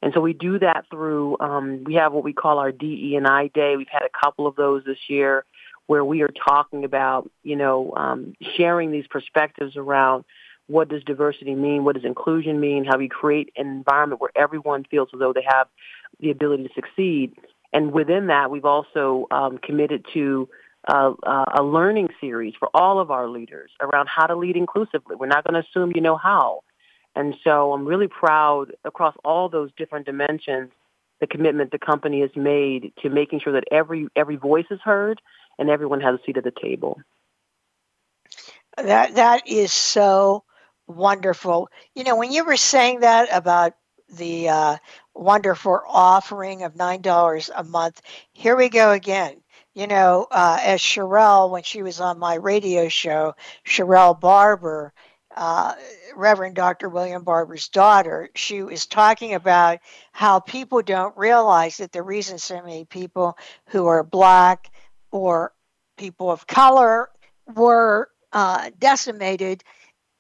[0.02, 3.76] And so we do that through, um, we have what we call our DE&I Day.
[3.78, 5.46] We've had a couple of those this year
[5.88, 10.24] where we are talking about, you know, um, sharing these perspectives around
[10.68, 11.84] what does diversity mean?
[11.84, 12.86] What does inclusion mean?
[12.86, 15.68] How we create an environment where everyone feels as though they have
[16.20, 17.34] the ability to succeed.
[17.74, 20.48] And within that, we've also um, committed to
[20.88, 25.16] uh, uh, a learning series for all of our leaders around how to lead inclusively.
[25.16, 26.64] We're not going to assume you know how.
[27.16, 30.72] And so I'm really proud across all those different dimensions,
[31.20, 35.22] the commitment the company has made to making sure that every every voice is heard
[35.60, 37.00] and everyone has a seat at the table.
[38.78, 40.44] That that is so
[40.88, 41.70] wonderful.
[41.96, 43.74] You know, when you were saying that about
[44.10, 44.78] the uh,
[45.14, 48.02] wonderful offering of $9 a month,
[48.34, 49.42] here we go again.
[49.74, 54.92] You know, uh, as Sherelle, when she was on my radio show, Sherelle Barber,
[55.36, 55.74] uh,
[56.16, 56.90] Reverend Dr.
[56.90, 59.80] William Barber's daughter, she was talking about
[60.12, 64.72] how people don't realize that the reason so many people who are black
[65.12, 65.54] or
[65.98, 67.10] people of color
[67.48, 69.64] were uh, decimated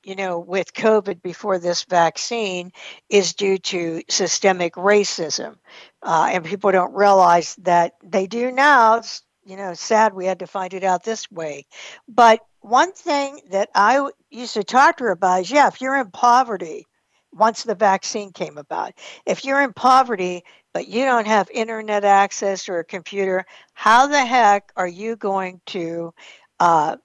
[0.04, 2.71] you know, with COVID before this vaccine
[3.10, 5.58] is due to systemic racism.
[6.02, 8.97] Uh, and people don't realize that they do now.
[8.97, 11.65] It's, you know, sad we had to find it out this way.
[12.08, 16.00] But one thing that I used to talk to her about is yeah, if you're
[16.00, 16.86] in poverty,
[17.34, 18.93] once the vaccine came about,
[19.26, 20.43] if you're in poverty,
[20.74, 25.62] but you don't have internet access or a computer, how the heck are you going
[25.67, 26.13] to
[26.60, 26.97] uh,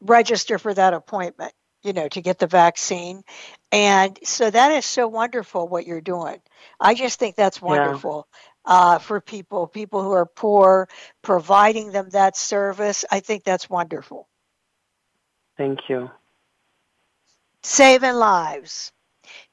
[0.00, 1.52] register for that appointment?
[1.84, 3.22] you know, to get the vaccine.
[3.70, 6.40] And so that is so wonderful what you're doing.
[6.80, 8.26] I just think that's wonderful
[8.66, 8.72] yeah.
[8.74, 10.88] uh, for people, people who are poor,
[11.22, 13.04] providing them that service.
[13.10, 14.28] I think that's wonderful.
[15.56, 16.10] Thank you.
[17.62, 18.92] Saving lives.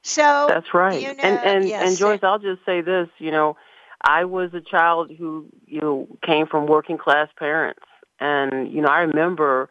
[0.02, 1.00] So that's right.
[1.00, 3.08] You know, and and, yes, and Joyce, I'll just say this.
[3.18, 3.56] You know,
[4.02, 7.80] I was a child who you know came from working class parents,
[8.20, 9.70] and you know I remember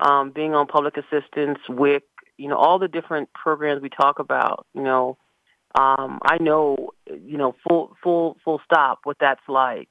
[0.00, 2.04] um, being on public assistance, WIC,
[2.36, 5.16] you know, all the different programs we talk about, you know,
[5.78, 9.88] um, I know, you know, full, full, full stop what that's like.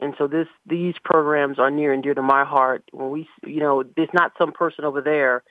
[0.00, 2.82] And so this these programs are near and dear to my heart.
[2.90, 5.42] When we, you know, there's not some person over there.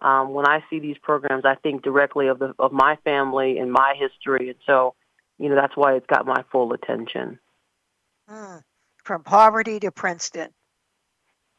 [0.00, 3.72] Um, when I see these programs, I think directly of the of my family and
[3.72, 4.94] my history, and so,
[5.38, 7.38] you know, that's why it's got my full attention.
[8.28, 8.62] Mm.
[9.04, 10.50] From poverty to Princeton.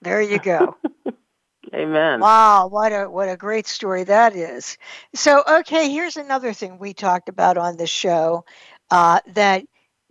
[0.02, 0.76] There you go.
[1.74, 2.20] Amen.
[2.20, 4.78] Wow, what a what a great story that is.
[5.16, 8.46] So, okay, here's another thing we talked about on the show
[8.91, 9.66] uh, that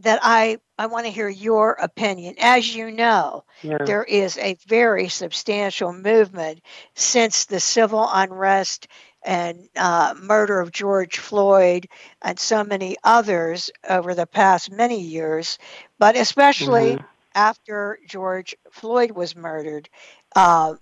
[0.05, 2.37] that I I want to hear your opinion.
[2.39, 3.79] As you know, yeah.
[3.85, 6.61] there is a very substantial movement
[6.95, 8.89] since the civil unrest
[9.25, 11.89] and uh, murder of George Floyd
[12.23, 15.59] and so many others over the past many years,
[15.99, 17.07] but especially mm-hmm.
[17.35, 19.89] after George Floyd was murdered,
[20.37, 20.75] uh,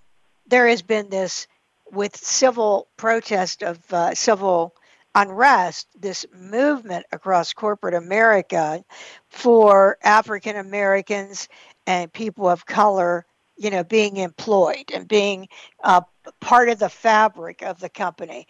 [0.47, 1.47] there has been this
[1.91, 4.75] with civil protest of uh, civil
[5.15, 8.83] unrest, this movement across corporate America
[9.29, 11.47] for African Americans
[11.85, 13.25] and people of color,
[13.57, 15.47] you know, being employed and being
[15.83, 16.01] uh,
[16.39, 18.47] part of the fabric of the company.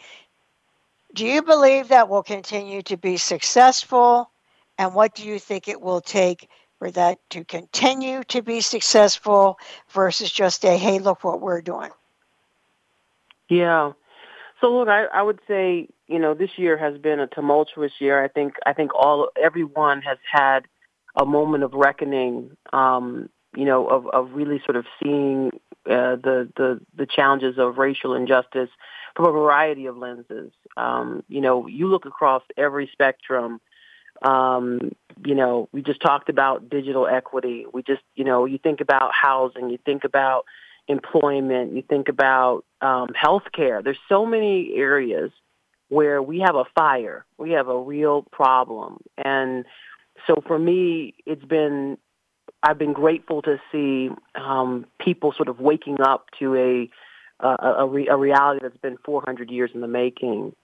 [1.13, 4.31] Do you believe that will continue to be successful?
[4.77, 6.49] And what do you think it will take
[6.79, 9.57] for that to continue to be successful
[9.89, 11.91] versus just a, hey, look what we're doing?
[13.49, 13.91] Yeah.
[14.59, 18.23] So look, I, I would say you know this year has been a tumultuous year.
[18.23, 20.61] I think I think all everyone has had
[21.15, 22.55] a moment of reckoning.
[22.71, 25.51] Um, you know, of, of really sort of seeing
[25.85, 28.69] uh, the the the challenges of racial injustice
[29.15, 30.51] from a variety of lenses.
[30.75, 33.61] Um, you know, you look across every spectrum.
[34.21, 34.91] Um,
[35.25, 37.65] you know, we just talked about digital equity.
[37.71, 40.45] We just, you know, you think about housing, you think about
[40.87, 43.83] employment, you think about um, healthcare.
[43.83, 45.31] There's so many areas
[45.93, 49.65] where we have a fire, we have a real problem, and
[50.27, 51.97] so for me, it's been
[52.61, 56.89] I've been grateful to see um, people sort of waking up to a
[57.45, 60.55] a, a, re- a reality that's been 400 years in the making.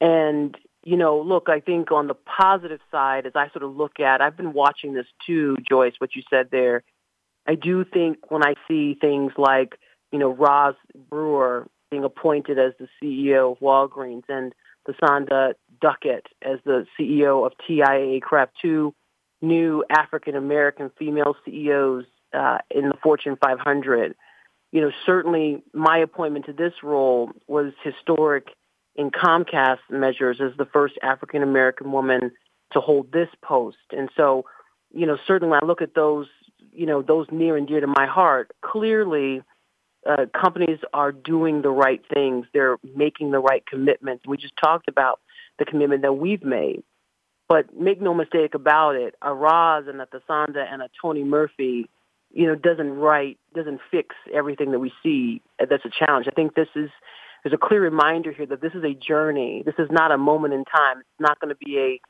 [0.00, 4.00] And you know, look, I think on the positive side, as I sort of look
[4.00, 5.94] at, I've been watching this too, Joyce.
[5.98, 6.82] What you said there,
[7.46, 9.78] I do think when I see things like,
[10.10, 10.74] you know, Roz
[11.08, 14.54] Brewer being appointed as the CEO of Walgreens and
[14.88, 18.94] Thasunda Duckett as the CEO of TIAA-CREF, two
[19.42, 24.14] new African American female CEOs uh, in the Fortune 500.
[24.72, 28.48] You know, certainly my appointment to this role was historic
[28.96, 32.32] in Comcast measures as the first African American woman
[32.72, 33.76] to hold this post.
[33.90, 34.46] And so,
[34.94, 36.26] you know, certainly I look at those
[36.72, 39.42] you know, those near and dear to my heart, clearly
[40.08, 42.46] uh, companies are doing the right things.
[42.52, 44.26] They're making the right commitments.
[44.26, 45.20] We just talked about
[45.58, 46.82] the commitment that we've made.
[47.48, 51.88] But make no mistake about it, a Roz and a Thasunda and a Toni Murphy,
[52.32, 56.26] you know, doesn't write, doesn't fix everything that we see that's a challenge.
[56.28, 56.88] I think this is,
[57.44, 59.62] there's a clear reminder here that this is a journey.
[59.66, 61.00] This is not a moment in time.
[61.00, 62.00] It's not going to be a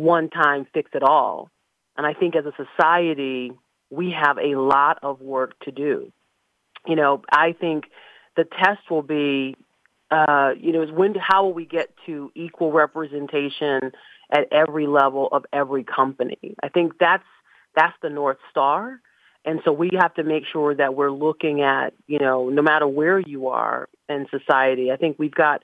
[0.00, 1.50] one-time fix at all.
[1.96, 3.52] And I think as a society,
[3.90, 6.12] we have a lot of work to do.
[6.86, 7.84] You know, I think
[8.36, 9.56] the test will be,
[10.10, 13.92] uh, you know, is when, how will we get to equal representation
[14.30, 16.56] at every level of every company?
[16.62, 17.24] I think that's,
[17.76, 19.00] that's the North Star.
[19.44, 22.86] And so we have to make sure that we're looking at, you know, no matter
[22.86, 25.62] where you are in society, I think we've got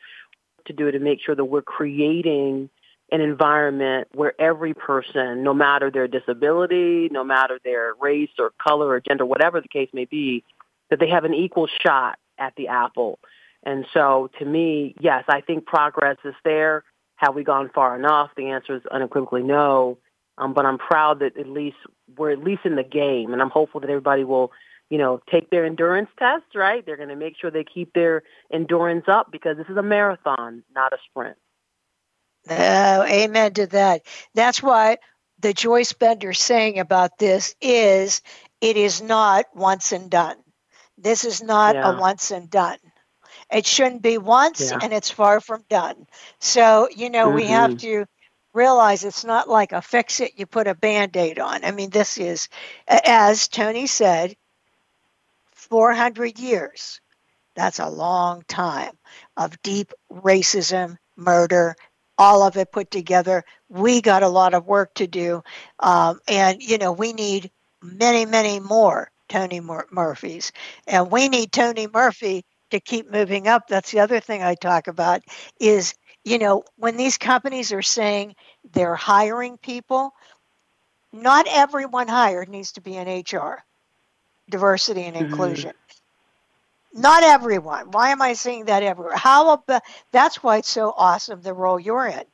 [0.66, 2.71] to do to make sure that we're creating
[3.11, 8.89] an environment where every person, no matter their disability, no matter their race or color
[8.89, 10.45] or gender, whatever the case may be,
[10.91, 13.18] that they have an equal shot at the apple.
[13.62, 16.84] And so to me, yes, I think progress is there.
[17.16, 18.30] Have we gone far enough?
[18.36, 19.99] The answer is unequivocally no.
[20.39, 21.76] Um, but I'm proud that at least
[22.16, 24.53] we're at least in the game, and I'm hopeful that everybody will,
[24.89, 26.45] you know, take their endurance test.
[26.55, 26.86] Right?
[26.86, 28.22] They're going to make sure they keep their
[28.53, 31.36] endurance up because this is a marathon, not a sprint.
[32.49, 34.03] Oh, amen to that.
[34.34, 34.99] That's why
[35.41, 38.22] the Joyce Bender saying about this is
[38.61, 40.36] it is not once and done.
[41.01, 41.92] This is not yeah.
[41.92, 42.78] a once and done.
[43.51, 44.78] It shouldn't be once yeah.
[44.82, 46.07] and it's far from done.
[46.38, 47.36] So, you know, mm-hmm.
[47.36, 48.03] we have mm-hmm.
[48.03, 48.07] to
[48.53, 51.64] realize it's not like a fix it, you put a band aid on.
[51.64, 52.49] I mean, this is,
[52.88, 54.36] as Toni said,
[55.53, 57.01] 400 years.
[57.55, 58.96] That's a long time
[59.36, 61.76] of deep racism, murder,
[62.16, 63.44] all of it put together.
[63.68, 65.42] We got a lot of work to do.
[65.78, 67.51] Um, and, you know, we need
[67.82, 70.53] many, many more Toni Mur- Murphys.
[70.87, 73.68] And we need Toni Murphy to keep moving up.
[73.68, 75.22] That's the other thing I talk about
[75.61, 78.35] is, you know, when these companies are saying
[78.72, 80.12] they're hiring people,
[81.12, 83.64] not everyone hired needs to be in HR,
[84.51, 85.26] diversity and mm-hmm.
[85.26, 85.72] inclusion.
[86.93, 87.91] Not everyone.
[87.91, 89.16] Why am I saying that everywhere?
[89.16, 92.24] How about that's why it's so awesome the role you're in.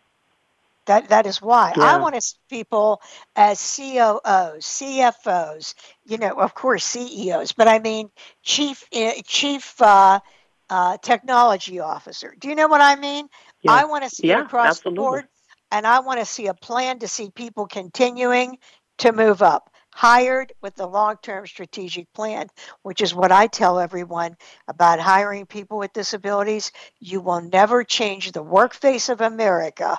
[0.86, 1.84] That that is why yeah.
[1.84, 3.00] I want to see people
[3.34, 5.74] as COOs, CFOs,
[6.04, 8.10] you know, of course CEOs, but I mean
[8.42, 10.20] chief eh, chief uh,
[10.68, 12.34] uh, technology officer.
[12.38, 13.28] Do you know what I mean?
[13.62, 13.72] Yeah.
[13.72, 14.96] I want to see yeah, across absolutely.
[14.96, 15.28] the board,
[15.70, 18.58] and I want to see a plan to see people continuing
[18.98, 22.48] to move up hired with the long term strategic plan,
[22.82, 26.72] which is what I tell everyone about hiring people with disabilities.
[26.98, 29.98] You will never change the work face of America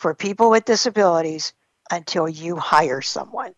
[0.00, 1.52] for people with disabilities
[1.92, 3.54] until you hire someone.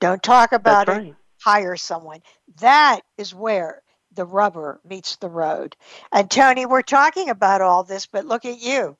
[0.00, 1.16] Don't talk about That's it, right.
[1.42, 2.22] hire someone.
[2.60, 3.82] That is where
[4.12, 5.76] the rubber meets the road.
[6.12, 8.96] And Toni, we're talking about all this, but look at you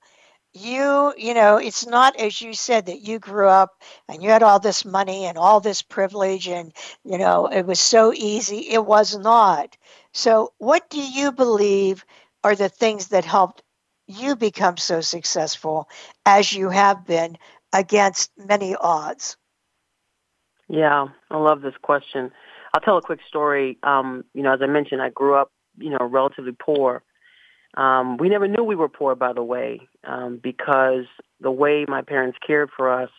[0.55, 4.43] you you know it's not as you said that you grew up and you had
[4.43, 6.73] all this money and all this privilege and
[7.05, 9.77] you know it was so easy it was not
[10.13, 12.07] so what do you believe
[12.43, 13.63] are the things that helped
[14.07, 15.89] you become so successful
[16.25, 17.37] as you have been
[17.73, 19.37] against many odds
[20.69, 22.31] yeah i love this question
[22.75, 25.91] i'll tell a quick story um, you know as i mentioned i grew up you
[25.91, 27.03] know relatively poor
[27.77, 31.05] um, we never knew we were poor, by the way, um, because
[31.41, 33.11] the way my parents cared for us,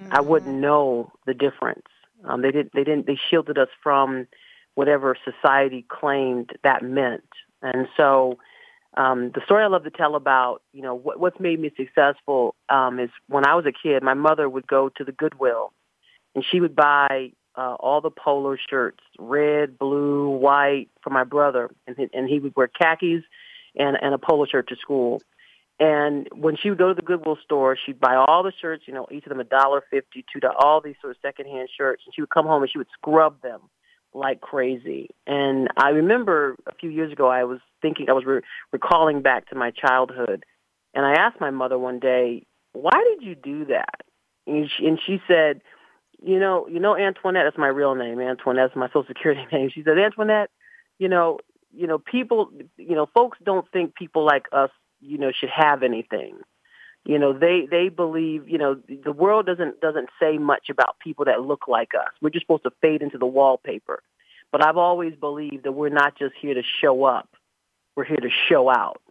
[0.00, 0.12] mm-hmm.
[0.12, 1.86] I wouldn't know the difference.
[2.24, 2.70] Um, they did.
[2.74, 3.06] They didn't.
[3.06, 4.26] They shielded us from
[4.74, 7.28] whatever society claimed that meant.
[7.62, 8.38] And so,
[8.96, 12.54] um, the story I love to tell about, you know, what, what's made me successful
[12.68, 15.72] um, is when I was a kid, my mother would go to the Goodwill,
[16.34, 21.70] and she would buy uh, all the polo shirts, red, blue, white, for my brother,
[21.86, 23.22] and he, and he would wear khakis
[23.76, 25.22] and, and a polo shirt to school.
[25.80, 28.94] And when she would go to the Goodwill store, she'd buy all the shirts, you
[28.94, 32.04] know, each of them a dollar fifty, two to all these sort of secondhand shirts,
[32.06, 33.60] and she would come home and she would scrub them
[34.14, 35.10] like crazy.
[35.26, 38.40] And I remember a few years ago, I was thinking, I was re-
[38.72, 40.44] recalling back to my childhood,
[40.94, 44.02] and I asked my mother one day, "Why did you do that?"
[44.46, 45.60] And she, and she said,
[46.22, 47.44] "You know, you know, Antoinette.
[47.44, 48.20] That's my real name.
[48.20, 50.50] Antoinette's my social security name." She said, "Antoinette,
[50.98, 51.38] you know,
[51.72, 55.82] you know, people, you know, folks don't think people like us, you know, should have
[55.82, 56.38] anything.
[57.04, 61.26] You know, they they believe, you know, the world doesn't doesn't say much about people
[61.26, 62.08] that look like us.
[62.22, 64.02] We're just supposed to fade into the wallpaper.
[64.50, 67.28] But I've always believed that we're not just here to show up.
[67.94, 69.02] We're here to show out.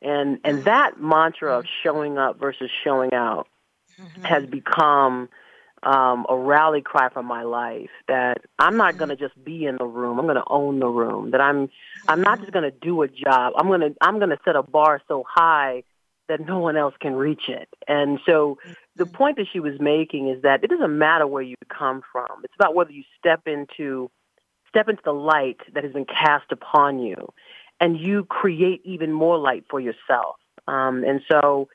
[0.00, 3.46] And and that mantra of showing up versus showing out
[4.00, 4.24] mm-hmm.
[4.24, 5.28] has become
[5.84, 9.76] um, a rally cry for my life that I'm not going to just be in
[9.76, 10.18] the room.
[10.18, 11.30] I'm going to own the room.
[11.30, 11.68] That I'm
[12.08, 13.52] I'm not just going to do a job.
[13.56, 15.84] I'm going to I'm going to set a bar so high
[16.32, 17.68] that no one else can reach it.
[17.86, 18.58] And so
[18.96, 19.14] the mm-hmm.
[19.14, 22.26] point that she was making is that it doesn't matter where you come from.
[22.42, 24.10] It's about whether you step into
[24.68, 27.28] step into the light that has been cast upon you
[27.78, 30.36] and you create even more light for yourself.
[30.66, 31.68] Um, and so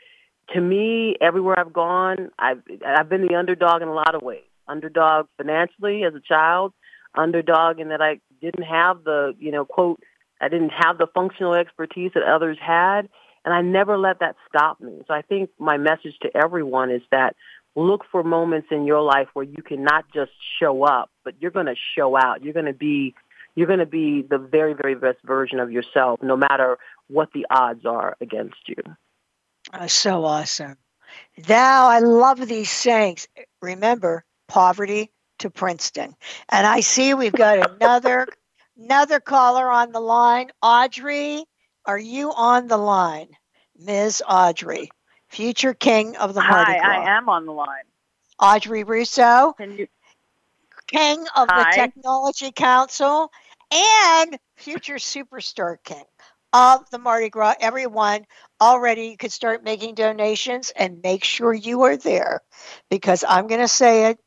[0.54, 4.42] to me, everywhere I've gone, I've I've been the underdog in a lot of ways.
[4.68, 6.74] Underdog financially as a child,
[7.16, 10.00] underdog in that I didn't have the, you know, quote,
[10.42, 13.10] I didn't have the functional expertise that others had,
[13.48, 15.02] and I never let that stop me.
[15.08, 17.34] So I think my message to everyone is that
[17.78, 21.52] look for moments in your life where you can not just show up, but you're
[21.52, 22.44] going to show out.
[22.44, 23.16] You're going to be
[23.56, 26.78] you're going to be the very very best version of yourself no matter
[27.08, 28.76] what the odds are against you.
[29.74, 30.76] Oh, so awesome.
[31.48, 33.30] Now, I love these sayings.
[33.62, 36.18] Remember, poverty to Princeton.
[36.50, 38.28] And I see we've got another
[38.78, 40.50] another caller on the line.
[40.62, 41.46] Audrey,
[41.88, 43.30] are you on the line?
[43.80, 44.22] Ms.
[44.28, 44.90] Audrey,
[45.30, 46.84] future king of the Mardi Gras?
[46.84, 47.84] Hi, I am on the line.
[48.40, 49.88] Audrey Russo, you...
[50.88, 51.72] king of Hi.
[51.72, 53.32] the Technology Council
[53.72, 56.04] and future superstar king
[56.54, 57.56] of the Mardi Gras.
[57.60, 58.26] Everyone
[58.60, 62.42] already you could start making donations and make sure you are there
[62.90, 64.20] because I'm going to say it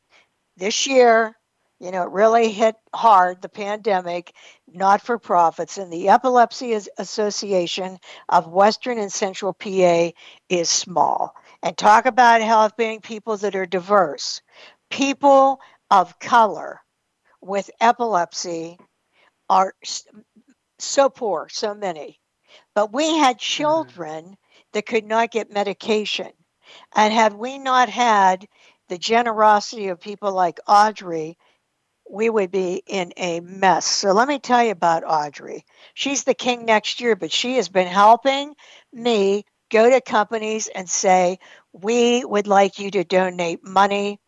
[0.57, 1.35] this year.
[1.79, 4.33] You know, it really hit hard the pandemic,
[4.73, 7.97] not for profits, and the Epilepsy Association
[8.29, 10.11] of Western and Central PA
[10.49, 11.35] is small.
[11.63, 14.41] And talk about helping people that are diverse,
[14.89, 15.59] people
[15.89, 16.81] of color
[17.41, 18.77] with epilepsy
[19.49, 19.73] are
[20.79, 22.19] so poor, so many.
[22.73, 23.63] But we had mm-hmm.
[23.63, 24.37] children
[24.73, 26.31] that could not get medication.
[26.95, 28.47] And had we not had
[28.87, 31.37] the generosity of people like Audrey,
[32.11, 33.85] we would be in a mess.
[33.85, 35.65] So let me tell you about Audrey.
[35.93, 38.53] She's the king next year, but she has been helping
[38.91, 41.39] me go to companies and say,
[41.71, 44.19] we would like you to donate money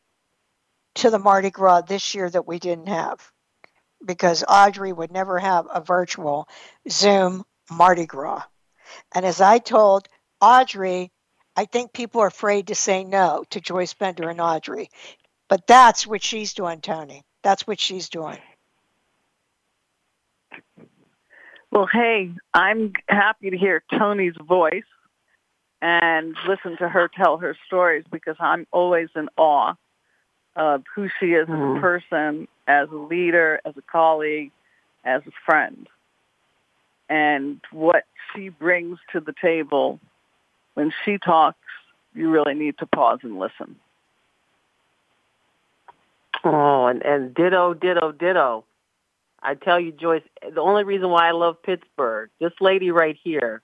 [0.95, 3.19] to the Mardi Gras this year that we didn't have
[4.05, 6.47] because Audrey would never have a virtual
[6.89, 8.43] Zoom Mardi Gras.
[9.13, 10.07] And as I told
[10.39, 11.11] Audrey,
[11.55, 14.89] I think people are afraid to say no to Joyce Bender and Audrey.
[15.49, 17.23] But that's what she's doing, Toni.
[17.43, 18.39] That's what she's doing.
[21.71, 24.83] Well, hey, I'm happy to hear Toni's voice
[25.81, 29.73] and listen to her tell her stories because I'm always in awe
[30.55, 31.53] of who she is mm-hmm.
[31.53, 31.81] as a mm-hmm.
[31.81, 34.51] person, as a leader, as a colleague,
[35.03, 35.87] as a friend,
[37.09, 39.99] and what she brings to the table.
[40.75, 41.57] When she talks,
[42.15, 43.75] you really need to pause and listen.
[46.43, 48.65] Oh, and, and ditto, ditto, ditto.
[49.41, 53.61] I tell you, Joyce, the only reason why I love Pittsburgh, this lady right here,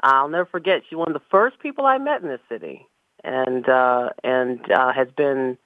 [0.00, 0.82] I'll never forget.
[0.88, 2.86] She's one of the first people I met in this city,
[3.22, 5.58] and uh, and uh, has been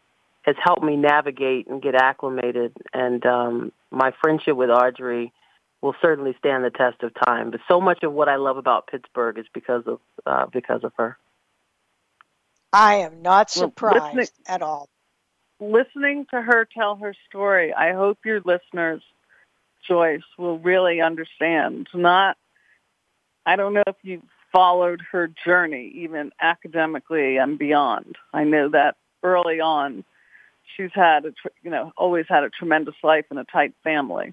[0.42, 2.72] has helped me navigate and get acclimated.
[2.92, 5.32] And um, my friendship with Audrey
[5.80, 7.50] will certainly stand the test of time.
[7.50, 10.92] But so much of what I love about Pittsburgh is because of uh, because of
[10.96, 11.16] her.
[12.72, 14.88] I am not surprised well, at all.
[15.60, 19.02] Listening to her tell her story, I hope your listeners,
[19.86, 21.88] Joyce, will really understand.
[21.94, 22.36] Not,
[23.46, 28.16] I don't know if you followed her journey, even academically and beyond.
[28.32, 30.04] I know that early on
[30.76, 31.32] she's had a
[31.62, 34.32] you know always had a tremendous life and a tight family.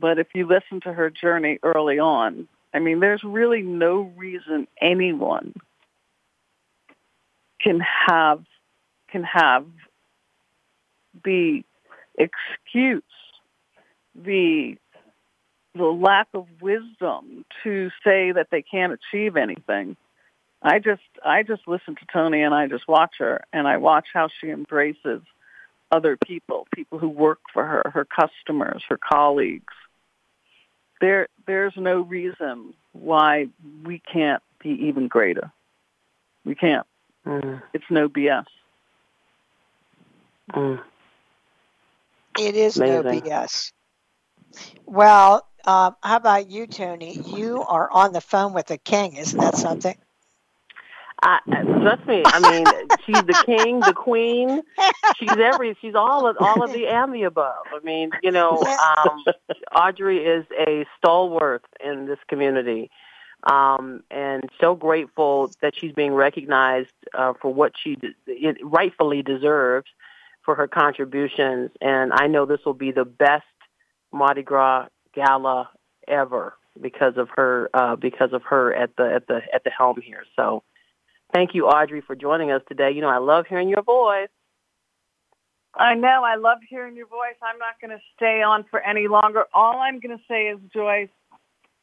[0.00, 4.66] But if you listen to her journey early on, I mean, there's really no reason
[4.80, 5.54] anyone
[7.60, 8.44] can have
[9.08, 9.66] can have
[11.22, 11.62] the
[12.16, 13.02] excuse,
[14.14, 14.76] the
[15.76, 19.96] the lack of wisdom to say that they can't achieve anything.
[20.62, 24.06] I just I just listen to Tony and I just watch her and I watch
[24.14, 25.20] how she embraces
[25.90, 29.72] other people, people who work for her, her customers, her colleagues.
[31.00, 33.48] There, there's no reason why
[33.84, 35.52] we can't be even greater.
[36.44, 36.86] We can't.
[37.26, 37.62] Mm.
[37.72, 38.46] It's no BS.
[40.52, 40.80] Mm.
[42.38, 43.02] It is Amazing.
[43.02, 43.72] no BS.
[44.86, 47.18] Well, um, how about you, Toni?
[47.26, 49.16] You are on the phone with the king.
[49.16, 49.96] Isn't that something?
[51.22, 51.38] I,
[51.80, 52.22] trust me.
[52.26, 52.66] I mean,
[53.06, 54.62] she's the king, the queen.
[55.16, 55.74] She's every.
[55.80, 57.64] She's all of all of the and the above.
[57.72, 59.24] I mean, you know, um,
[59.74, 62.90] Audrey is a stalwart in this community,
[63.44, 69.88] um, and so grateful that she's being recognized uh, for what she it rightfully deserves
[70.44, 71.70] for her contributions.
[71.80, 73.44] And I know this will be the best
[74.12, 75.70] Mardi Gras gala
[76.06, 80.00] ever because of her uh, because of her at the at the at the helm
[80.00, 80.24] here.
[80.36, 80.62] So
[81.34, 82.92] Thank you, Audrey, for joining us today.
[82.92, 84.28] You know, I love hearing your voice.
[85.74, 86.22] I know.
[86.24, 87.34] I love hearing your voice.
[87.42, 89.42] I'm not going to stay on for any longer.
[89.52, 91.08] All I'm going to say is, Joyce,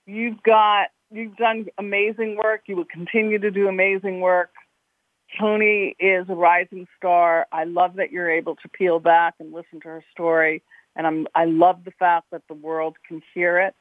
[0.06, 2.62] you've got, you've done amazing work.
[2.68, 4.52] You will continue to do amazing work.
[5.40, 7.48] Toni is a rising star.
[7.52, 10.62] I love that you're able to peel back and listen to her story.
[10.96, 13.76] And I'm, I love the fact that the world can hear it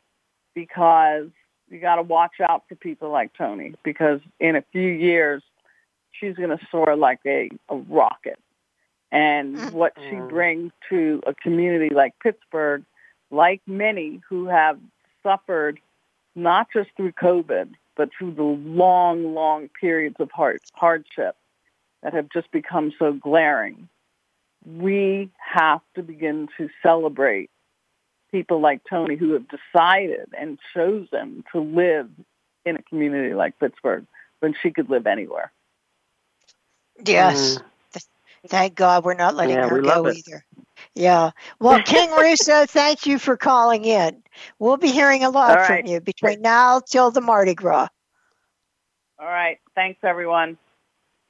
[0.54, 1.28] because
[1.68, 5.42] you got to watch out for people like Toni because in a few years,
[6.12, 8.38] she's going to soar like a, a rocket.
[9.12, 9.76] And mm-hmm.
[9.76, 12.84] what she brings to a community like Pittsburgh,
[13.30, 14.78] like many who have
[15.22, 15.80] suffered
[16.36, 21.34] not just through COVID, but through the long, long periods of hard, hardship
[22.02, 23.88] that have just become so glaring,
[24.64, 27.50] we have to begin to celebrate
[28.30, 32.08] people like Toni who have decided and chosen to live
[32.64, 34.06] in a community like Pittsburgh
[34.40, 35.52] when she could live anywhere.
[37.04, 37.58] Yes.
[37.58, 37.64] Mm.
[38.46, 40.44] Thank God we're not letting yeah, her go either.
[40.94, 41.32] Yeah.
[41.58, 44.22] Well, King Russo, thank you for calling in.
[44.58, 47.88] We'll be hearing a lot from you between now till the Mardi Gras.
[49.18, 49.58] All right.
[49.74, 50.56] Thanks, everyone.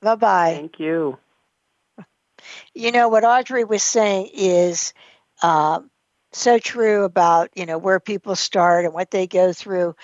[0.02, 0.54] Bye bye.
[0.54, 1.18] Thank you.
[2.74, 4.92] You know, what Audrey was saying is
[5.42, 5.80] uh,
[6.32, 9.94] so true about, you know, where people start and what they go through.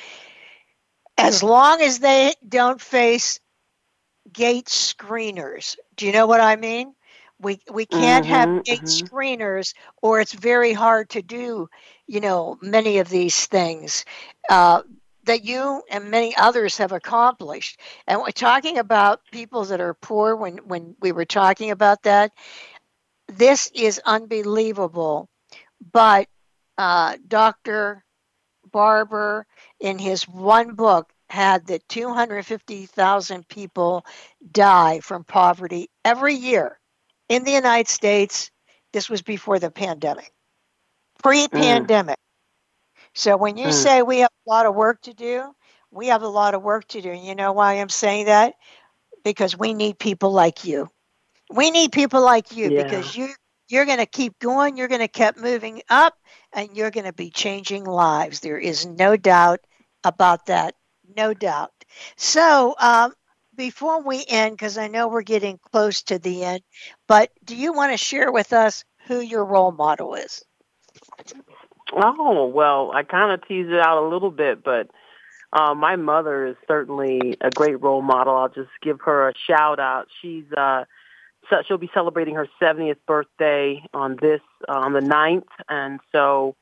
[1.18, 3.40] As long as they don't face
[4.32, 5.76] gate screeners.
[5.96, 6.94] Do you know what I mean?
[7.40, 8.86] We we can't mm-hmm, have gate mm-hmm.
[8.86, 11.68] screeners, or it's very hard to do.
[12.06, 14.04] You know, many of these things
[14.48, 14.82] uh,
[15.26, 17.80] that you and many others have accomplished.
[18.06, 20.34] And we're talking about people that are poor.
[20.34, 22.32] When when we were talking about that,
[23.28, 25.28] this is unbelievable.
[25.92, 26.28] But
[26.78, 28.04] uh, Dr.
[28.72, 29.46] Barber,
[29.80, 34.04] in his one book, had that 250,000 people
[34.52, 36.78] die from poverty every year
[37.28, 38.50] in the United States.
[38.92, 40.32] This was before the pandemic,
[41.22, 42.16] pre pandemic.
[42.16, 42.25] Mm.
[43.16, 43.72] So when you mm.
[43.72, 45.54] say we have a lot of work to do,
[45.90, 47.10] we have a lot of work to do.
[47.10, 48.54] And you know why I'm saying that?
[49.24, 50.88] Because we need people like you.
[51.50, 52.82] We need people like you yeah.
[52.82, 53.28] because you
[53.68, 56.14] you're going to keep going, you're going to keep moving up
[56.52, 58.40] and you're going to be changing lives.
[58.40, 59.60] There is no doubt
[60.04, 60.74] about that.
[61.16, 61.72] No doubt.
[62.16, 63.12] So, um,
[63.56, 66.60] before we end, because I know we're getting close to the end,
[67.08, 70.44] but do you want to share with us who your role model is?
[71.92, 74.90] Oh, well, I kind of teased it out a little bit, but
[75.52, 78.36] uh, my mother is certainly a great role model.
[78.36, 80.08] I'll just give her a shout out.
[80.20, 80.84] She's uh,
[81.48, 86.56] so she'll be celebrating her 70th birthday on this uh, on the 9th, and so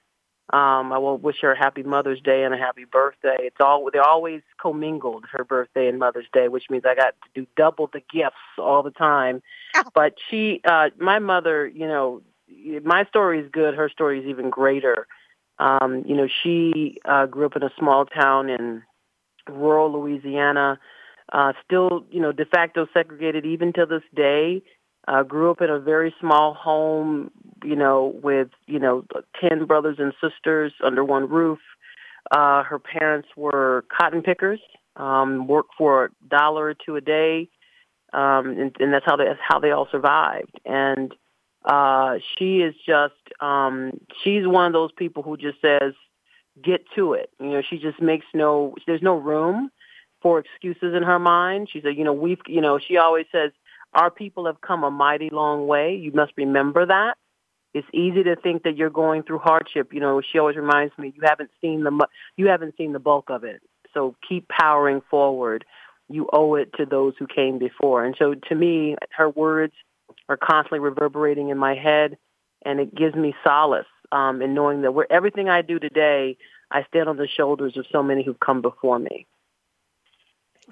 [0.52, 3.36] um, I will wish her a happy Mother's Day and a happy birthday.
[3.40, 7.40] It's all they're always commingled her birthday and Mother's Day, which means I got to
[7.40, 9.42] do double the gifts all the time.
[9.94, 12.22] But she, uh, my mother, you know,
[12.84, 13.74] my story is good.
[13.74, 15.06] Her story is even greater.
[15.58, 18.82] Um, you know, she uh, grew up in a small town in
[19.48, 20.78] rural Louisiana,
[21.32, 24.62] uh, still, you know, de facto segregated even to this day.
[25.06, 27.30] Uh, grew up in a very small home,
[27.62, 29.04] you know, with, you know,
[29.40, 31.58] 10 brothers and sisters under one roof.
[32.30, 34.60] Uh, her parents were cotton pickers,
[34.96, 37.50] um, worked for a dollar or two a day,
[38.14, 40.58] um, and, and that's how they, that's how they all survived.
[40.64, 41.14] And
[41.64, 43.92] uh, she is just, um,
[44.22, 45.94] she's one of those people who just says,
[46.62, 47.30] get to it.
[47.40, 49.70] You know, she just makes no, there's no room
[50.22, 51.68] for excuses in her mind.
[51.72, 53.50] She said, you know, we've, you know, she always says,
[53.92, 55.94] our people have come a mighty long way.
[55.94, 57.16] You must remember that.
[57.72, 59.92] It's easy to think that you're going through hardship.
[59.92, 62.06] You know, she always reminds me, you haven't seen the,
[62.36, 63.62] you haven't seen the bulk of it.
[63.92, 65.64] So keep powering forward.
[66.08, 68.04] You owe it to those who came before.
[68.04, 69.74] And so to me, her words
[70.28, 72.16] are constantly reverberating in my head,
[72.64, 76.36] and it gives me solace um, in knowing that where everything I do today,
[76.70, 79.26] I stand on the shoulders of so many who've come before me.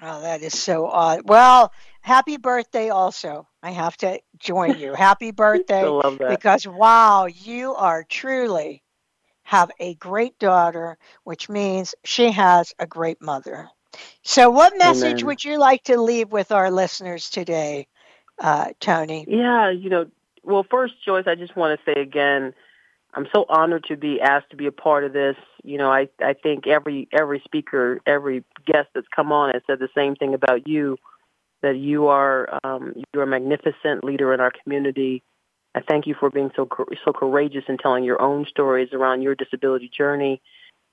[0.01, 1.21] Oh, that is so odd.
[1.25, 1.71] Well,
[2.01, 3.47] happy birthday also.
[3.61, 4.93] I have to join you.
[4.93, 5.87] Happy birthday.
[6.27, 8.83] because wow, you are truly
[9.43, 13.69] have a great daughter, which means she has a great mother.
[14.23, 15.27] So what message Amen.
[15.27, 17.87] would you like to leave with our listeners today?
[18.39, 19.25] Uh, Toni?
[19.27, 20.07] Yeah, you know,
[20.43, 22.53] well, first, Joyce, I just want to say again,
[23.13, 25.35] I'm so honored to be asked to be a part of this.
[25.63, 29.79] You know, I I think every every speaker, every guest that's come on has said
[29.79, 30.97] the same thing about you,
[31.61, 35.23] that you are um, you're a magnificent leader in our community.
[35.75, 36.67] I thank you for being so
[37.05, 40.41] so courageous in telling your own stories around your disability journey,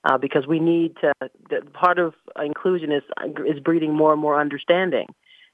[0.03, 1.13] uh, because we need to.
[1.49, 3.03] The, part of inclusion is
[3.47, 5.07] is breeding more and more understanding.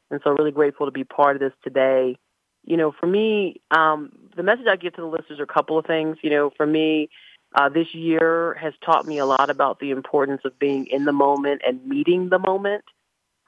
[0.09, 2.17] And so really grateful to be part of this today.
[2.65, 5.77] You know, for me, um, the message I give to the listeners are a couple
[5.77, 6.17] of things.
[6.21, 7.09] You know, for me,
[7.55, 11.13] uh, this year has taught me a lot about the importance of being in the
[11.13, 12.83] moment and meeting the moment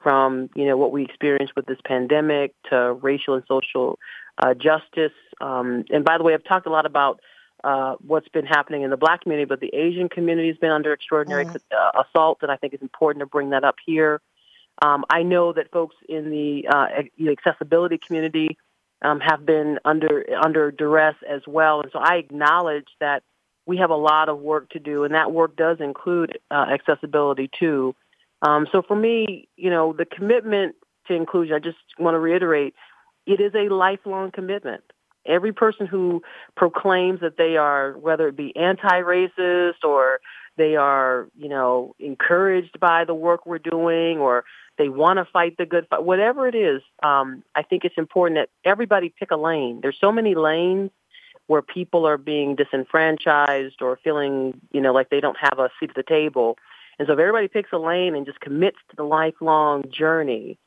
[0.02, 3.98] from, you know, what we experienced with this pandemic to racial and social
[4.38, 5.12] uh, justice.
[5.40, 7.20] Um, and by the way, I've talked a lot about
[7.62, 10.92] uh, what's been happening in the black community, but the Asian community has been under
[10.92, 11.56] extraordinary mm.
[11.70, 14.22] uh, assault, and I think it's important to bring that up here.
[14.82, 16.86] Um, I know that folks in the uh,
[17.30, 18.56] accessibility community
[19.02, 23.22] um, have been under under duress as well, and so I acknowledge that
[23.66, 27.50] we have a lot of work to do, and that work does include uh, accessibility
[27.58, 27.94] too.
[28.42, 30.76] Um, so for me, you know, the commitment
[31.06, 32.74] to inclusion, I just want to reiterate,
[33.26, 34.82] it is a lifelong commitment.
[35.26, 36.22] Every person who
[36.56, 40.20] proclaims that they are, whether it be anti-racist or
[40.60, 44.44] they are, you know, encouraged by the work we're doing or
[44.76, 48.36] they want to fight the good fight, whatever it is, um, I think it's important
[48.36, 49.80] that everybody pick a lane.
[49.80, 50.90] There's so many lanes
[51.46, 55.90] where people are being disenfranchised or feeling, you know, like they don't have a seat
[55.90, 56.58] at the table.
[56.98, 60.58] And so if everybody picks a lane and just commits to the lifelong journey,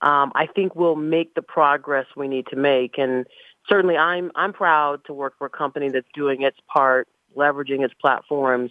[0.00, 2.96] um, I think we'll make the progress we need to make.
[2.96, 3.26] And
[3.68, 7.94] certainly I'm, I'm proud to work for a company that's doing its part, leveraging its
[8.00, 8.70] platforms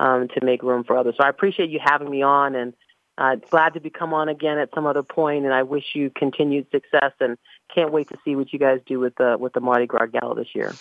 [0.00, 1.14] um, to make room for others.
[1.18, 2.72] So I appreciate you having me on and
[3.18, 5.44] uh, glad to be come on again at some other point.
[5.44, 7.12] and I wish you continued success.
[7.20, 7.36] And
[7.72, 10.34] can't wait to see what you guys do with the with the Mardi Gras Gala
[10.34, 10.72] this year.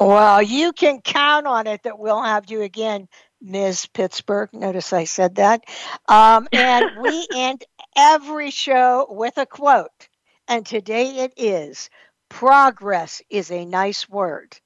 [0.00, 3.08] Well, you can count on it that we'll have you again,
[3.42, 3.86] Ms.
[3.92, 4.48] Pittsburgh.
[4.52, 5.62] Notice I said that.
[6.08, 7.62] Um, and we end
[7.94, 10.08] every show with a quote.
[10.48, 11.90] And today it is
[12.30, 14.58] Progress is a nice word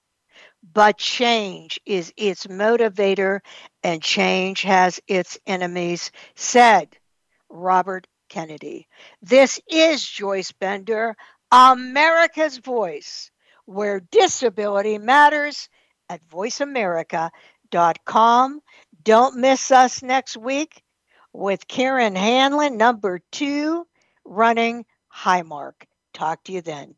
[0.63, 3.41] but change is its motivator
[3.83, 6.97] and change has its enemies, said
[7.49, 8.89] Robert Kennedy.
[9.23, 11.17] This is Joyce Bender,
[11.51, 13.31] America's Voice,
[13.65, 15.71] where disability matters
[16.09, 18.61] at voiceamerica.com.
[19.03, 20.83] Don't miss us next week
[21.33, 23.87] with Karen Hanlon, number two,
[24.25, 24.85] running
[25.15, 25.85] Highmark.
[26.13, 26.98] Talk to you then.